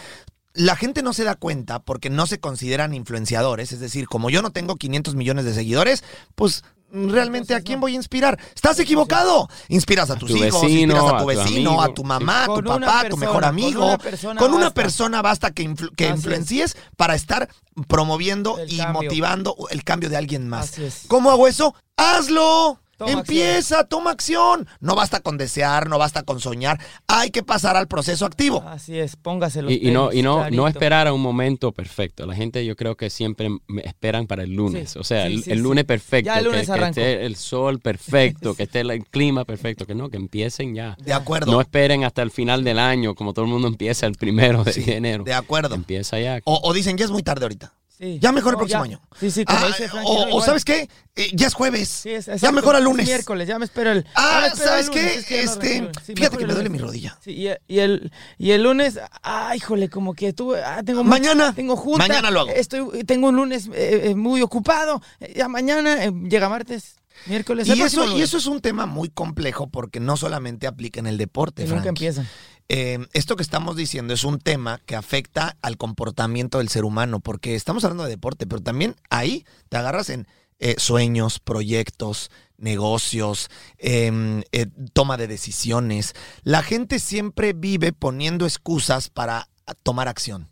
[0.53, 3.73] la gente no se da cuenta porque no se consideran influenciadores.
[3.73, 6.03] Es decir, como yo no tengo 500 millones de seguidores,
[6.35, 8.39] pues realmente a quién voy a inspirar.
[8.55, 9.49] Estás equivocado.
[9.69, 12.45] Inspiras a tus tu hijos, vecino, inspiras a tu a tu vecino, a tu mamá,
[12.45, 13.87] a tu papá, a tu persona, mejor con amigo.
[13.87, 14.83] una persona Con una basta.
[14.83, 17.49] persona basta que, influ- que influencies para estar
[17.89, 19.03] promoviendo El y cambio.
[19.03, 20.73] motivando el cambio de alguien más.
[21.09, 21.75] ¿Cómo hago eso?
[21.97, 22.81] ¡Hazlo!
[22.97, 24.67] Toma Empieza, toma acción.
[24.81, 26.81] No basta con desear, no basta con soñar.
[27.07, 28.65] Hay que pasar al proceso activo.
[28.67, 32.25] Así es, póngase los Y, y no, y no, no esperar a un momento perfecto.
[32.27, 34.93] La gente yo creo que siempre me esperan para el lunes.
[34.93, 35.63] Sí, o sea, sí, el, sí, el sí.
[35.63, 36.89] lunes perfecto, Ya el que- lunes que, arrancó.
[37.01, 40.97] esté el sol perfecto, que esté el clima perfecto, que no, que empiecen ya.
[40.99, 41.53] De acuerdo.
[41.53, 44.73] No esperen hasta el final del año, como todo el mundo empieza el primero de
[44.73, 45.25] Sí, enero.
[45.25, 45.75] de acuerdo.
[45.75, 46.41] Empieza ya.
[46.45, 47.75] O, o dicen, ya es muy tarde ahorita.
[47.99, 48.19] Sí.
[48.21, 48.91] Ya mejor el No, próximo ya.
[48.91, 49.01] año.
[49.19, 50.43] Sí, sí, como Ah, dice o, no, o.
[50.43, 50.89] ¿sabes qué?
[51.15, 51.89] Eh, ya es jueves.
[51.89, 53.07] Sí, es, ya mejor al Es lunes.
[53.07, 54.07] miércoles, ya me espero el.
[54.15, 55.15] Ah, el ¿sabes lunes, qué?
[55.15, 55.91] es que no este.
[56.05, 57.19] Sí, fíjate que me duele mi rodilla.
[57.25, 61.55] Sí, y, y el, y el lunes, ah, híjole, como que tuve, ah, tengo Mañana.
[61.55, 62.51] tengo junta, Mañana lo hago.
[62.51, 67.67] Estoy, tengo un lunes eh, eh, muy ocupado, eh, ya mañana eh, llega martes, miércoles,
[67.67, 71.17] Y eso, y eso es un tema muy complejo porque no solamente aplica en el
[71.17, 72.11] deporte, Y nunca Frankie.
[72.69, 77.21] Eh, esto que estamos diciendo es un tema que afecta al comportamiento del ser humano,
[77.21, 80.27] porque estamos hablando de deporte, pero también ahí te agarras en
[80.59, 86.15] eh, sueños, proyectos, negocios, em, eh, toma de decisiones.
[86.43, 89.49] La gente siempre vive poniendo excusas para
[89.83, 90.51] tomar acción.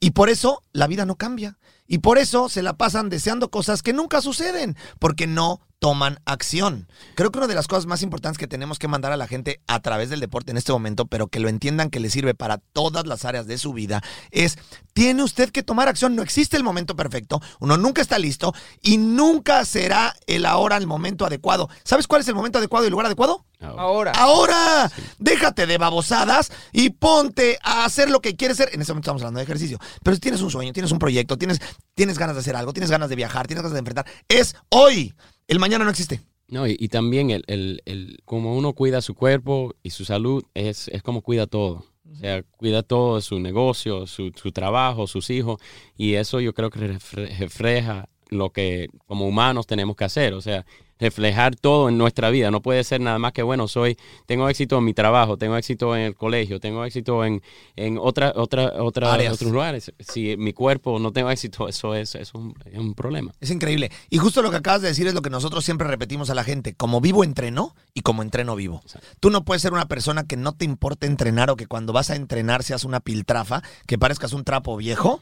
[0.00, 1.58] Y por eso la vida no cambia.
[1.86, 6.88] Y por eso se la pasan deseando cosas que nunca suceden, porque no toman acción.
[7.14, 9.60] Creo que una de las cosas más importantes que tenemos que mandar a la gente
[9.68, 12.58] a través del deporte en este momento, pero que lo entiendan que le sirve para
[12.58, 14.58] todas las áreas de su vida, es,
[14.94, 16.16] tiene usted que tomar acción.
[16.16, 20.88] No existe el momento perfecto, uno nunca está listo y nunca será el ahora el
[20.88, 21.68] momento adecuado.
[21.84, 23.44] ¿Sabes cuál es el momento adecuado y el lugar adecuado?
[23.60, 24.10] Ahora.
[24.10, 24.90] Ahora.
[25.20, 28.74] Déjate de babosadas y ponte a hacer lo que quieres hacer.
[28.74, 29.78] En este momento estamos hablando de ejercicio.
[30.02, 31.60] Pero si tienes un sueño, tienes un proyecto, tienes,
[31.94, 35.14] tienes ganas de hacer algo, tienes ganas de viajar, tienes ganas de enfrentar, es hoy.
[35.48, 36.20] El mañana no existe.
[36.48, 40.88] No, y, también el, el, el- como uno cuida su cuerpo y su salud, es,
[40.88, 41.84] es como cuida todo.
[42.08, 45.60] O sea, cuida todo, su negocio, su, su trabajo, sus hijos,
[45.96, 46.98] y eso yo creo que
[47.38, 50.34] refleja lo que como humanos tenemos que hacer.
[50.34, 50.64] O sea,
[50.98, 52.50] reflejar todo en nuestra vida.
[52.50, 55.94] No puede ser nada más que, bueno, soy, tengo éxito en mi trabajo, tengo éxito
[55.96, 57.42] en el colegio, tengo éxito en,
[57.76, 59.34] en otra, otra, otra, Áreas.
[59.34, 59.92] otros lugares.
[59.98, 63.32] Si mi cuerpo no tengo éxito, eso es, es, un, es un problema.
[63.40, 63.90] Es increíble.
[64.10, 66.44] Y justo lo que acabas de decir es lo que nosotros siempre repetimos a la
[66.44, 66.74] gente.
[66.74, 68.82] Como vivo, entreno y como entreno, vivo.
[69.20, 72.10] Tú no puedes ser una persona que no te importe entrenar o que cuando vas
[72.10, 75.20] a entrenar seas una piltrafa, que parezcas un trapo viejo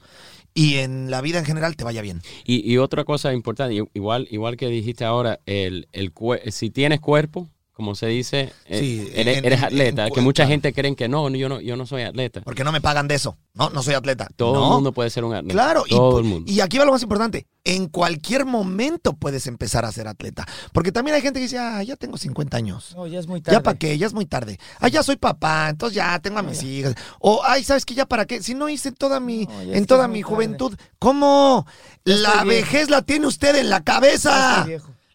[0.55, 2.23] y en la vida en general te vaya bien.
[2.45, 6.12] Y, y otra cosa importante, igual, igual que dijiste ahora, el, el
[6.51, 10.06] si tienes cuerpo, como se dice, eh, Sí, eres, en- eres en- atleta.
[10.06, 10.50] en- que mucha claro.
[10.52, 12.40] gente cree que no, yo no, yo no soy atleta.
[12.42, 13.37] Porque no me pagan de eso.
[13.52, 14.28] No, no soy atleta.
[14.37, 14.66] Todo No.
[14.68, 15.52] el mundo puede ser un atleta.
[15.54, 16.50] Claro, y, todo pu- el mundo.
[16.52, 17.46] y aquí va lo más importante.
[17.64, 20.46] En cualquier momento puedes empezar a ser atleta.
[20.72, 22.92] Porque también hay gente que dice, ah, ya tengo 50 años.
[22.94, 23.56] No, ya es muy tarde.
[23.56, 23.98] ¿Ya para qué?
[23.98, 24.58] Ya es muy tarde.
[24.78, 26.94] Ah, ya soy papá, entonces ya tengo a mis hijas.
[27.18, 27.94] O, ay, ¿sabes qué?
[27.94, 28.40] ¿Ya para qué?
[28.42, 30.34] Si no hice toda mi, No, en toda mi tarde.
[30.34, 30.76] juventud.
[31.00, 31.66] ¿Cómo?
[32.04, 34.66] Ya La vejez la tiene usted en la cabeza.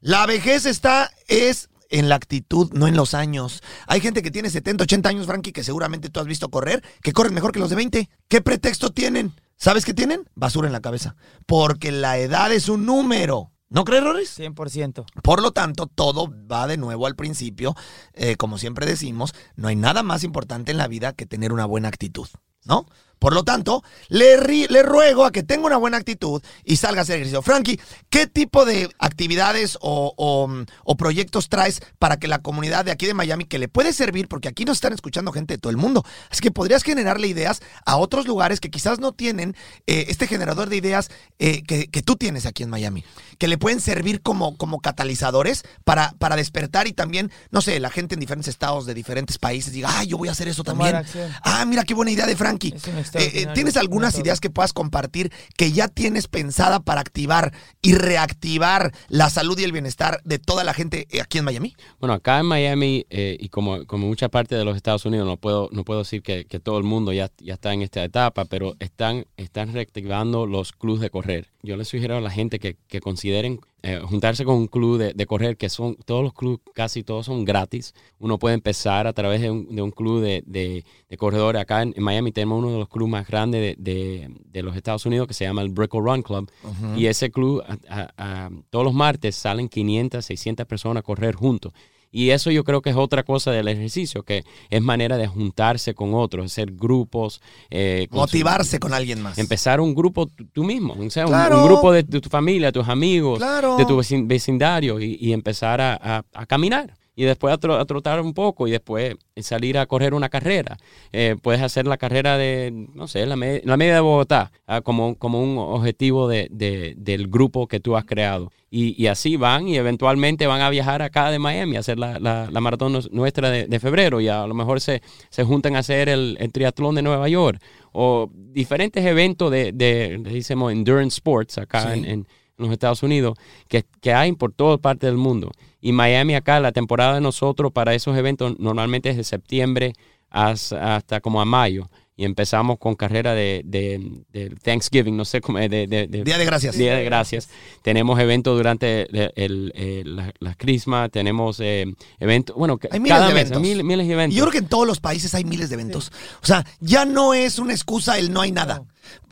[0.01, 3.61] La vejez está, es en la actitud, no en los años.
[3.87, 7.13] Hay gente que tiene 70, 80 años, Frankie, que seguramente tú has visto correr, que
[7.13, 8.09] corren mejor que los de 20.
[8.27, 9.33] ¿Qué pretexto tienen?
[9.57, 10.29] ¿Sabes qué tienen?
[10.35, 11.15] Basura en la cabeza.
[11.45, 13.51] Porque la edad es un número.
[13.69, 14.39] ¿No crees, Roris?
[14.39, 15.05] 100%.
[15.21, 17.75] Por lo tanto, todo va de nuevo al principio.
[18.13, 21.65] Eh, como siempre decimos, no hay nada más importante en la vida que tener una
[21.65, 22.27] buena actitud,
[22.65, 22.87] ¿no?
[23.19, 27.03] Por lo tanto, le, le ruego a que tenga una buena actitud y salga a
[27.03, 27.41] hacer ejercicio.
[27.41, 27.79] Frankie,
[28.09, 30.49] ¿qué tipo de actividades o, o,
[30.85, 34.27] o proyectos traes para que la comunidad de aquí de Miami, que le puede servir,
[34.27, 37.61] porque aquí nos están escuchando gente de todo el mundo, así que podrías generarle ideas
[37.85, 39.55] a otros lugares que quizás no tienen
[39.87, 43.03] eh, este generador de ideas eh, que, que tú tienes aquí en Miami,
[43.37, 47.89] que le pueden servir como, como catalizadores para, para despertar y también, no sé, la
[47.89, 50.93] gente en diferentes estados de diferentes países diga, ah, yo voy a hacer eso Tomar
[50.93, 50.95] también.
[50.95, 51.41] acción.
[51.43, 52.73] Ah, mira qué buena idea de Frankie.
[52.75, 54.23] Es Eh, eh, ¿Tienes algunas método.
[54.23, 59.63] ideas que puedas compartir que ya tienes pensada para activar y reactivar la salud y
[59.63, 61.75] el bienestar de toda la gente eh, aquí en Miami?
[61.99, 65.37] Bueno, acá en Miami eh, y como, como mucha parte de los Estados Unidos, no
[65.37, 68.45] puedo, no puedo decir que, que todo el mundo ya, ya está en esta etapa,
[68.45, 71.47] pero están, están reactivando los clubes de correr.
[71.61, 75.13] Yo les sugiero a la gente que, que consideren eh, juntarse con un club de,
[75.13, 77.93] de correr, que son todos los clubes, casi todos son gratis.
[78.19, 81.61] Uno puede empezar a través de un, de un club de, de, de corredores.
[81.61, 84.29] Acá en, en Miami tenemos uno de los clubes más grandes de,
[84.61, 86.51] los Estados Unidos que se llama el Brickle Run Club.
[86.97, 87.77] Y ese club, a-
[88.17, 91.71] a- a- todos los martes salen 500, 600 personas a correr juntos.
[92.11, 95.93] Y eso yo creo que es otra cosa del ejercicio, que es manera de juntarse
[95.93, 97.41] con otros, hacer grupos.
[97.69, 99.37] eh, con su- Motivarse con alguien más.
[99.37, 101.59] empezar un grupo tú mismo, o sea, un- Claro.
[101.61, 103.77] un, grupo de, de tu familia, tus amigos, Claro.
[103.77, 106.95] de tu vecin- vecindario y, y empezar a, a- a caminar.
[107.19, 110.77] Y después a, a trotar un poco y después salir a correr una carrera.
[111.11, 114.79] Eh, puedes hacer la carrera de, no sé, la, me- la media de Bogotá, ah,
[114.79, 118.51] como, como un objetivo de, de- del grupo que tú has creado.
[118.71, 122.19] Y, y así van y eventualmente van a viajar acá de Miami a hacer la,
[122.19, 125.79] la- la maratón nuestra de, de febrero y a lo mejor se, se juntan a
[125.79, 131.57] hacer el, el triatlón de Nueva York o diferentes eventos de, de decimos endurance sports
[131.57, 131.99] acá Sí.
[131.99, 132.27] en, en
[132.59, 135.51] los Estados Unidos que, que hay por toda parte del mundo.
[135.81, 139.93] Y Miami acá, la temporada de nosotros para esos eventos normalmente es de septiembre
[140.29, 141.89] hasta, hasta como a mayo.
[142.19, 146.37] Y empezamos con carrera de, de- de Thanksgiving, no sé cómo, de, de- de- Día
[146.37, 146.75] de gracias.
[146.77, 147.47] Día de Gracias.
[147.81, 151.85] Tenemos eventos durante el, el- el- la, la Christmas, tenemos eh,
[152.19, 153.61] eventos, bueno, Hay miles cada de mes, eventos.
[153.61, 154.35] mil- miles de Y eventos.
[154.37, 156.11] yo creo que en todos los países hay miles de eventos.
[156.43, 158.83] O sea, ya no es una excusa el no hay nada.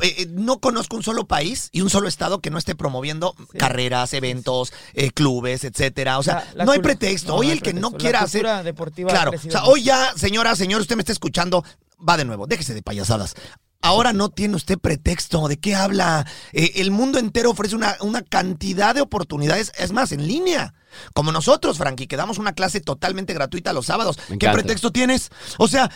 [0.02, 3.36] Eh, eh, no conozco un solo país y un solo estado que no esté promoviendo
[3.58, 6.20] carreras, eventos, eh, clubes, etcétera.
[6.20, 7.34] O sea, La- la no hay pretexto.
[7.34, 8.44] no, Hoy no hay el que no quiera hacer.
[8.44, 9.32] cultura deportiva Claro.
[9.36, 11.66] O sea, hoy ya, señora, señor, usted me está escuchando,
[11.98, 13.36] va de nuevo, déjese de payasadas.
[13.82, 15.48] Ahora no tiene usted pretexto.
[15.48, 16.26] ¿De qué habla?
[16.52, 20.74] Eh, el mundo entero ofrece una, una cantidad de oportunidades, es más, en línea.
[21.14, 24.18] Como nosotros, Frankie, que damos una clase totalmente gratuita los sábados.
[24.40, 25.30] ¿Qué pretexto tienes?
[25.58, 25.92] O sea,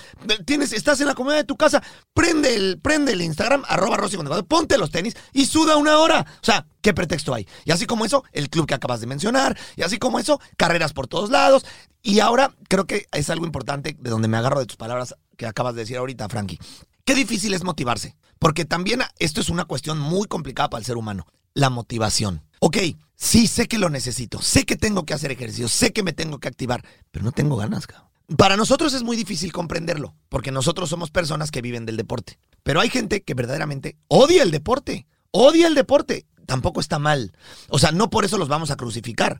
[0.45, 1.81] tienes, estás en la comodidad de tu casa,
[2.13, 6.25] prende el, prende el Instagram, arroba Rosy ponte los tenis y suda una hora.
[6.41, 7.47] O sea, ¿qué pretexto hay?
[7.65, 10.93] Y así como eso, el club que acabas de mencionar, y así como eso, carreras
[10.93, 11.65] por todos lados.
[12.01, 15.45] Y ahora creo que es algo importante de donde me agarro de tus palabras que
[15.45, 16.59] acabas de decir ahorita, Frankie.
[17.05, 20.97] Qué difícil es motivarse, porque también esto es una cuestión muy complicada para el ser
[20.97, 22.43] humano, la motivación.
[22.59, 22.77] Ok,
[23.15, 26.39] sí sé que lo necesito, sé que tengo que hacer ejercicio, sé que me tengo
[26.39, 28.09] que activar, pero no tengo ganas, cabrón.
[28.37, 32.39] Para nosotros es muy difícil comprenderlo, porque nosotros somos personas que viven del deporte.
[32.63, 36.25] Pero hay gente que verdaderamente odia el deporte, odia el deporte.
[36.45, 37.33] Tampoco está mal.
[37.69, 39.39] O sea, no por eso los vamos a crucificar,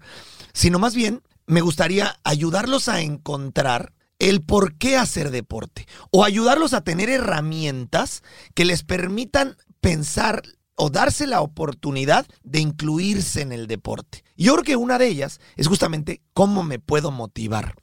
[0.53, 6.73] sino más bien me gustaría ayudarlos a encontrar el por qué hacer deporte o ayudarlos
[6.73, 10.43] a tener herramientas que les permitan pensar
[10.83, 14.23] o darse la oportunidad de incluirse en el deporte.
[14.35, 17.75] Yo creo que una de ellas es justamente cómo me puedo motivar.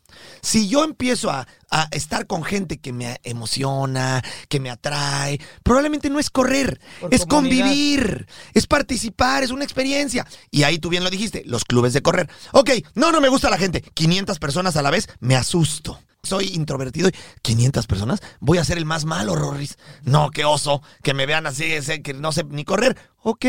[0.42, 6.10] Si yo empiezo a, a estar con gente que me emociona, que me atrae, probablemente
[6.10, 7.66] no es correr, Por es comunidad.
[7.66, 10.26] convivir, es participar, es una experiencia.
[10.50, 12.28] Y ahí tú bien lo dijiste, los clubes de correr.
[12.50, 13.80] Ok, no, no me gusta la gente.
[13.94, 16.00] 500 personas a la vez, me asusto.
[16.22, 19.78] Soy introvertido y 500 personas, voy a ser el más malo, Rorris.
[20.02, 22.96] No, qué oso, que me vean así, ese, que no sé ni correr.
[23.22, 23.46] Ok,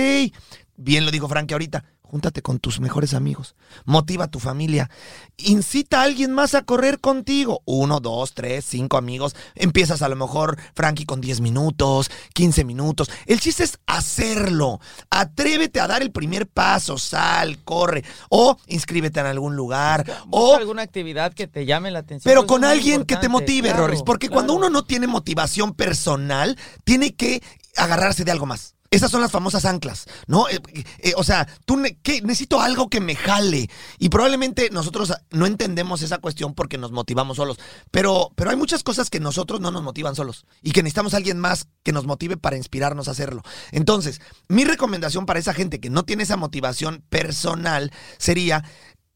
[0.75, 1.83] bien lo dijo Frankie ahorita.
[2.09, 3.55] Júntate con tus mejores amigos.
[3.85, 4.89] Motiva a tu familia.
[5.37, 7.61] Incita a alguien más a correr contigo.
[7.65, 9.35] Uno, dos, tres, cinco amigos.
[9.53, 13.11] Empiezas a lo mejor, Frankie, con 10 minutos, 15 minutos.
[13.27, 14.79] El chiste es hacerlo.
[15.11, 16.97] Atrévete a dar el primer paso.
[16.97, 18.03] Sal, corre.
[18.29, 20.03] O inscríbete en algún lugar.
[20.31, 22.27] O alguna actividad que te llame la atención.
[22.27, 24.01] pero con alguien que te motive, claro, Rorris.
[24.01, 27.43] Porque cuando uno no tiene motivación personal, tiene que
[27.77, 28.73] agarrarse de algo más.
[28.91, 30.49] Esas son las famosas anclas, ¿no?
[30.49, 30.59] Eh,
[30.99, 32.21] eh, o sea, tú ¿qué?
[32.21, 33.69] necesito algo que me jale.
[33.99, 37.59] Y probablemente nosotros no entendemos esa cuestión porque nos motivamos solos.
[37.91, 40.45] Pero, pero hay muchas cosas que nosotros no nos motivan solos.
[40.63, 43.43] Y que necesitamos a alguien más que nos motive para inspirarnos a hacerlo.
[43.71, 48.63] Entonces, mi recomendación para esa gente que no tiene esa motivación personal sería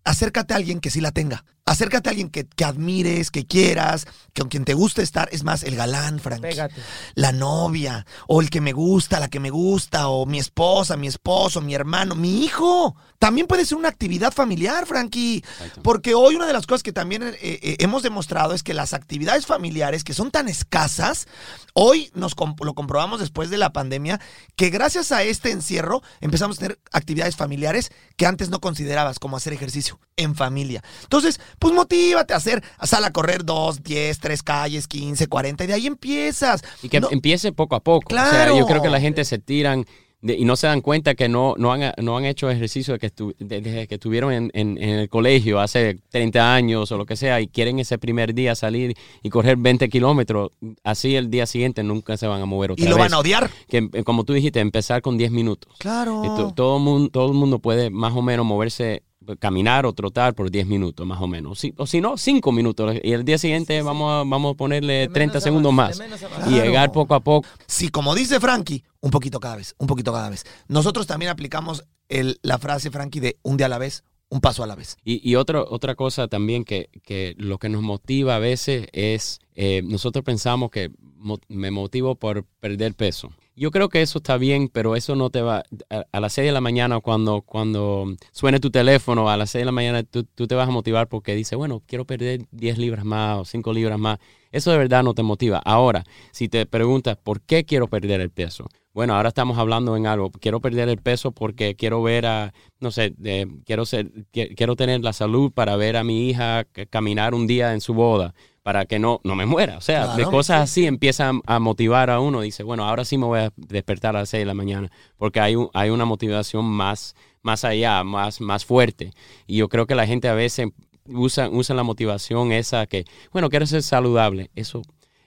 [0.03, 1.45] acércate a alguien que sí la tenga.
[1.65, 5.29] Acércate a alguien que, que admires, que quieras, que con quien te guste estar.
[5.31, 6.41] Es más, el galán, Frank.
[6.41, 6.75] Pégate.
[7.15, 11.07] La novia, o el que me gusta, la que me gusta, o mi esposa, mi
[11.07, 12.97] esposo, mi hermano, mi hijo.
[13.17, 15.41] También puede ser una actividad familiar, Frankie.
[15.81, 18.93] Porque hoy una de las cosas que también eh, eh, hemos demostrado es que las
[18.93, 21.27] actividades familiares que son tan escasas,
[21.73, 24.19] hoy nos comp- lo comprobamos después de la pandemia,
[24.57, 29.37] que gracias a este encierro empezamos a tener actividades familiares que antes no considerabas, como
[29.37, 30.83] hacer ejercicio en familia.
[31.03, 35.67] Entonces, pues motívate a hacer, sal a correr dos, diez, tres calles, 15, 40, y
[35.67, 36.63] de ahí empiezas.
[36.81, 38.13] Y que No- empiece poco a poco.
[38.13, 38.57] O sea, Claro.
[38.57, 39.85] yo creo que la gente se tiran
[40.21, 43.13] de- y no se dan cuenta que no, no, han, no han hecho ejercicio que
[43.13, 47.17] estu- desde que estuvieron en, en- en el colegio hace 30 años o lo que
[47.17, 50.51] sea y quieren ese primer día salir y correr 20 kilómetros.
[50.85, 53.03] Así el día siguiente nunca se van a mover otra y lo vez.
[53.03, 53.51] van a odiar.
[53.67, 55.73] Que, eh, como tú dijiste, empezar con 10 minutos.
[55.77, 56.53] Claro.
[56.55, 59.03] Todo, mundo, todo el mundo puede más o menos moverse,
[59.39, 61.59] caminar o trotar por 10 minutos más o menos.
[61.59, 62.95] Si- o si no, 5 minutos.
[63.03, 66.01] Y el día siguiente vamos, a, vamos a ponerle De 30 menos a segundos más.
[66.47, 67.47] Y llegar poco a poco.
[67.67, 70.45] Sí, como dice Frankie, un poquito cada vez, un poquito cada vez.
[70.67, 74.63] Nosotros también aplicamos el- la frase, Frankie, de un día a la vez, un paso
[74.63, 74.97] a la vez.
[75.03, 79.39] Y, y otro- otra cosa también que, que lo que nos motiva a veces es,
[79.55, 83.31] eh, nosotros pensamos que mo- me motivo por perder peso.
[83.55, 86.47] Yo creo que eso está bien, pero eso no te va, a, a las 6
[86.47, 90.23] de la mañana cuando, cuando suene tu teléfono, a las 6 de la mañana tú,
[90.23, 93.71] tú te vas a motivar porque dices, bueno, quiero perder 10 libras más o 5
[93.71, 94.17] libras más.
[94.51, 95.59] Eso de verdad no te motiva.
[95.65, 98.67] Ahora, si te preguntas, ¿por qué quiero perder el peso?
[98.91, 100.31] Bueno, ahora estamos hablando en algo.
[100.31, 104.75] Quiero perder el peso porque quiero ver a, no sé, eh, quiero ser, qui- quiero
[104.75, 108.33] tener la salud para ver a mi hija caminar un día en su boda,
[108.63, 109.77] para que no, no me muera.
[109.77, 112.41] O sea, de cosas así empiezan a motivar a uno.
[112.41, 115.39] Dice, bueno, ahora sí me voy a despertar a las 6 de la mañana, porque
[115.41, 119.11] hay, un- hay una motivación más, más allá, más, más fuerte.
[119.47, 120.69] Y yo creo que la gente a veces
[121.07, 123.03] usa, usa la motivación esa que,
[123.33, 124.49] bueno, quiero ser saludable.
[124.55, 124.81] Eso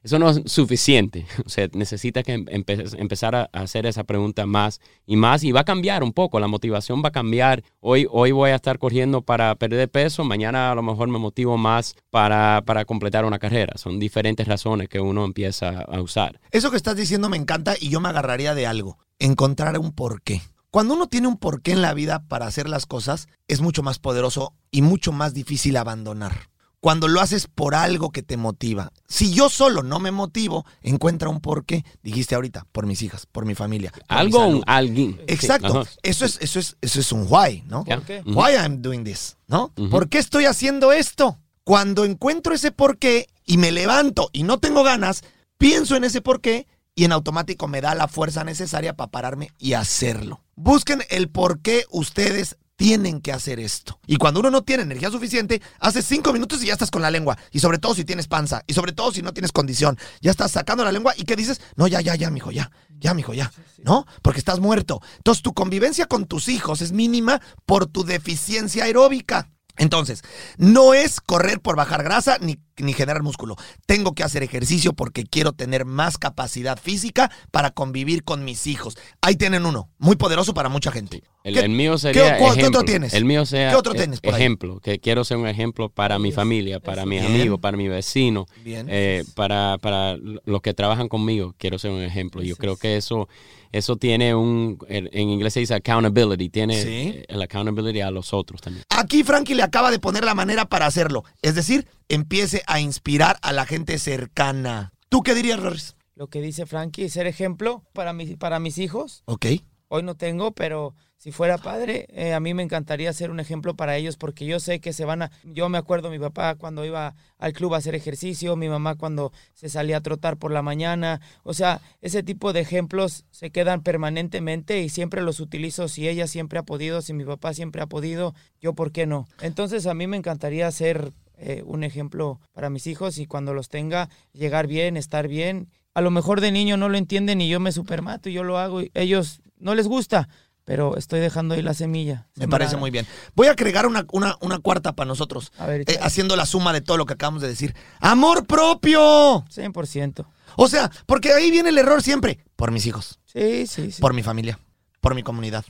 [0.06, 1.26] eso no es suficiente.
[1.44, 5.60] O sea, necesita que empe- empezar a hacer esa pregunta más y más y va
[5.60, 6.40] a cambiar un poco.
[6.40, 7.62] La motivación va a cambiar.
[7.80, 10.24] Hoy, hoy voy a estar corriendo para perder peso.
[10.24, 13.74] Mañana a lo mejor me motivo más para, para completar una carrera.
[13.76, 16.40] Son diferentes razones que uno empieza a usar.
[16.50, 20.40] Eso que estás diciendo me encanta y yo me agarraría de algo, encontrar un porqué.
[20.70, 23.98] Cuando uno tiene un porqué en la vida para hacer las cosas, es mucho más
[23.98, 26.50] poderoso y mucho más difícil abandonar.
[26.86, 28.92] Cuando lo haces por algo que te motiva.
[29.08, 31.84] Si yo solo no me motivo, encuentra un porqué.
[32.04, 33.90] Dijiste ahorita, por mis hijas, por mi familia.
[33.90, 35.20] por mi Algo, un alguien.
[35.26, 35.84] Exacto.
[36.04, 37.84] Eso es, eso es, eso es un why, ¿no?
[37.88, 38.00] Ya.
[38.02, 38.22] qué?
[38.24, 39.72] Why I'm doing this, ¿no?
[39.90, 41.40] ¿Por qué estoy haciendo esto?
[41.64, 45.24] Cuando encuentro ese porqué y me levanto y no tengo ganas,
[45.58, 49.72] pienso en ese porqué y en automático me da la fuerza necesaria para pararme y
[49.72, 50.44] hacerlo.
[50.54, 53.98] Busquen el por qué ustedes tienen que hacer esto.
[54.06, 57.10] Y cuando uno no tiene energía suficiente, hace cinco minutos y ya estás con la
[57.10, 57.36] lengua.
[57.50, 58.62] Y sobre todo si tienes panza.
[58.66, 59.98] Y sobre todo si no tienes condición.
[60.20, 61.60] Ya estás sacando la lengua y ¿qué dices?
[61.74, 62.70] No, ya, ya, ya, mijo, ya.
[62.98, 63.50] Ya, mijo, ya.
[63.78, 64.06] ¿No?
[64.22, 65.00] Porque estás muerto.
[65.16, 69.50] Entonces tu convivencia con tus hijos es mínima por tu deficiencia aeróbica.
[69.78, 70.22] Entonces,
[70.56, 73.56] no es correr por bajar grasa ni, ni generar músculo.
[73.86, 78.96] Tengo que hacer ejercicio porque quiero tener más capacidad física para convivir con mis hijos.
[79.20, 81.22] Ahí tienen uno, muy poderoso para mucha gente.
[81.44, 82.66] El, ¿Qué- el mío qué- sería qué ejemplo.
[82.68, 83.14] otro tienes?
[83.14, 84.40] El mío sea ¿Qué otro eh, tienes por ahí?
[84.40, 87.32] ejemplo, que quiero ser un ejemplo para mi familia, para mis Bien.
[87.34, 88.86] amigos, para mi vecino, Bien.
[88.90, 91.54] eh, para, para los que trabajan conmigo.
[91.58, 92.42] Quiero ser un ejemplo.
[92.42, 93.28] Yo creo que eso,
[93.70, 96.88] eso tiene un, en inglés se dice accountability, tiene Sí.
[96.88, 98.84] eh, el accountability a los otros también.
[98.90, 101.22] Aquí Frankie le acaba de poner la manera para hacerlo.
[101.42, 104.92] Es decir, empiece a inspirar a la gente cercana.
[105.08, 105.96] ¿Tú qué dirías, Rorris?
[106.14, 109.22] Lo que dice Frankie, ser ejemplo para, mis para mis hijos.
[109.26, 109.46] Ok.
[109.88, 113.76] Hoy no tengo, pero si fuera padre, eh, a mí me encantaría ser un ejemplo
[113.76, 115.30] para ellos porque yo sé que se van a...
[115.44, 119.32] Yo me acuerdo mi papá cuando iba al club a hacer ejercicio, mi mamá cuando
[119.54, 121.20] se salía a trotar por la mañana.
[121.44, 125.88] O sea, ese tipo de ejemplos se quedan permanentemente y siempre los utilizo.
[125.88, 129.28] Si ella siempre ha podido, si mi papá siempre ha podido, yo por qué no.
[129.40, 133.68] Entonces a mí me encantaría ser eh, un ejemplo para mis hijos y cuando los
[133.68, 135.68] tenga, llegar bien, estar bien.
[135.94, 138.58] A lo mejor de niño no lo entienden y yo me supermato y yo lo
[138.58, 140.28] hago y ellos no les gusta,
[140.64, 142.26] pero estoy dejando ahí la semilla.
[142.34, 143.06] Me parece muy bien.
[143.34, 146.72] Voy a agregar una, una, una cuarta para nosotros, A ver, eh, haciendo la suma
[146.72, 147.74] de todo lo que acabamos de decir.
[148.00, 149.44] ¡Amor propio!
[149.44, 150.26] 100%.
[150.56, 152.40] O sea, porque ahí viene el error siempre.
[152.56, 154.00] Por mis hijos, Sí, sí, sí.
[154.00, 154.58] por mi familia,
[155.00, 155.64] por mi comunidad,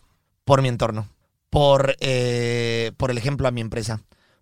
[0.45, 1.09] por mi entorno,
[1.51, 4.01] por, eh, por el ejemplo a mi empresa,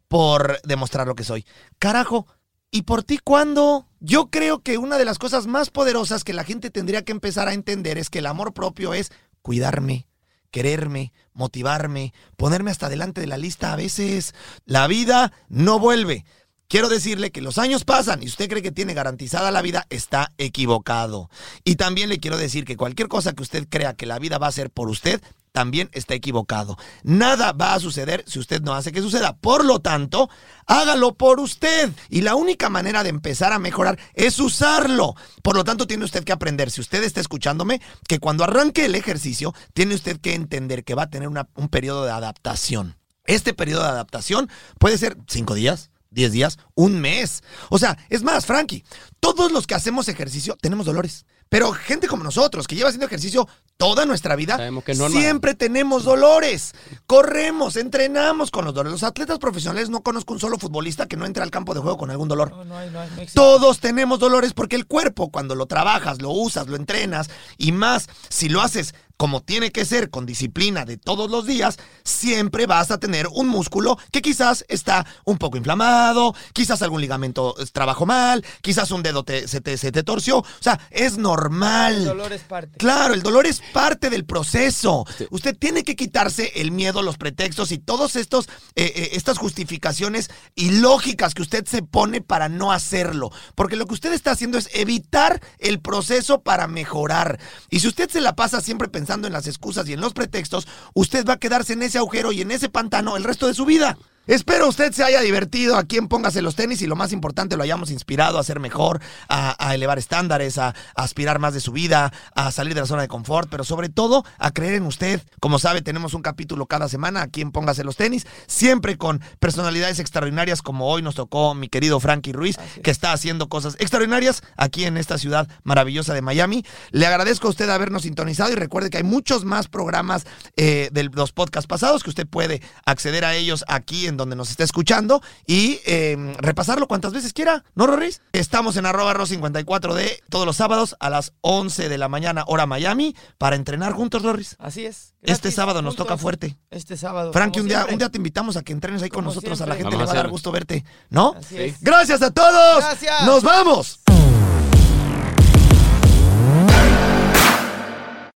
[0.09, 1.46] por demostrar lo que soy.
[1.78, 2.26] Carajo,
[2.70, 3.88] ¿y por ti cuándo?
[4.00, 7.48] Yo creo que una de las cosas más poderosas que la gente tendría que empezar
[7.48, 10.07] a entender es que el amor propio es cuidarme,
[10.50, 14.34] quererme, motivarme, ponerme hasta delante de la lista a veces.
[14.64, 16.24] La vida no vuelve.
[16.68, 20.32] Quiero decirle que los años pasan y usted cree que tiene garantizada la vida, está
[20.38, 21.28] equivocado.
[21.62, 24.46] Y también le quiero decir que cualquier cosa que usted crea que la vida va
[24.46, 25.22] a ser por usted,
[25.55, 26.76] también está equivocado.
[27.05, 29.36] Nada va a suceder si usted no hace que suceda.
[29.36, 30.28] Por lo tanto,
[30.66, 31.92] hágalo por usted.
[32.11, 35.14] Y la única manera de empezar a mejorar es usarlo.
[35.42, 38.96] Por lo tanto, tiene usted que aprender, si usted está escuchándome, que cuando arranque el
[38.96, 42.96] ejercicio, tiene usted que entender que va a tener un periodo de adaptación.
[43.24, 44.50] Este periodo de adaptación
[44.80, 47.44] puede ser cinco días, 10 días, un mes.
[47.70, 48.84] O sea, es más, Frankie,
[49.20, 51.26] todos los que hacemos ejercicio tenemos dolores.
[51.55, 53.46] Pero gente como nosotros, que lleva haciendo ejercicio
[53.76, 56.74] toda nuestra vida, que siempre tenemos dolores.
[57.07, 58.90] Corremos, entrenamos con los dolores.
[58.90, 61.96] Los atletas profesionales no conozco un solo futbolista que no entre al campo de juego
[61.96, 62.50] con algún dolor.
[62.50, 63.09] No, no hay, no hay.
[63.32, 68.09] Todos tenemos dolores porque el cuerpo, cuando lo trabajas, lo usas, lo entrenas, y más
[68.28, 72.90] si lo haces como tiene que ser, con disciplina de todos los días, siempre vas
[72.90, 78.06] a tener un músculo que quizás está un poco inflamado, quizás algún ligamento eh, trabajó
[78.06, 80.38] mal, quizás un dedo te- se, te, se te torció.
[80.38, 81.94] O sea, es normal.
[81.98, 82.76] El dolor es parte.
[82.78, 85.04] Claro, el dolor es parte del proceso.
[85.30, 90.28] Usted tiene que quitarse el miedo, los pretextos y todos estos eh, eh, estas justificaciones
[90.56, 94.68] ilógicas que usted se pone para no hacerlo, porque lo que usted está haciendo es
[94.74, 97.38] evitar el proceso para mejorar.
[97.70, 100.66] Y si usted se la pasa siempre pensando en las excusas y en los pretextos,
[100.94, 103.64] usted va a quedarse en ese agujero y en ese pantano el resto de su
[103.64, 103.96] vida.
[104.27, 107.62] Espero usted se haya divertido aquí en Póngase los tenis y lo más importante lo
[107.62, 111.72] hayamos inspirado a ser mejor, a, a elevar estándares, a, a aspirar más de su
[111.72, 115.20] vida, a salir de la zona de confort, pero sobre todo a creer en usted.
[115.41, 119.99] Como sabe, tenemos un capítulo cada semana aquí en Póngase los tenis, siempre con personalidades
[119.99, 124.87] extraordinarias como hoy nos tocó mi querido Frankie Ruiz, que está haciendo cosas extraordinarias aquí
[124.87, 126.64] en esta ciudad maravillosa de Miami.
[126.93, 130.25] Le agradezco a usted habernos sintonizado y recuerde que hay muchos más programas
[130.57, 134.50] eh, de los podcasts pasados que usted puede acceder a ellos aquí en donde nos
[134.50, 138.20] está escuchando y eh, repasarlo cuantas veces quiera, ¿no, Rorris?
[138.32, 143.14] Estamos en arroba ro54d todos los sábados a las 11 de la mañana, hora Miami,
[143.38, 144.56] para entrenar juntos, Rorris.
[144.58, 145.14] Así es.
[145.22, 146.58] Este sábado nos toca fuerte.
[146.70, 147.32] Este sábado.
[147.32, 149.60] Frankie, un día, un día te invitamos a que entrenes ahí con Como nosotros.
[149.60, 151.34] A la gente Vamos le va a dar gusto verte, ¿no?
[151.38, 151.80] Así es.
[151.80, 152.84] Gracias a todos.
[152.84, 153.26] Gracias.
[153.26, 154.00] Nos vamos.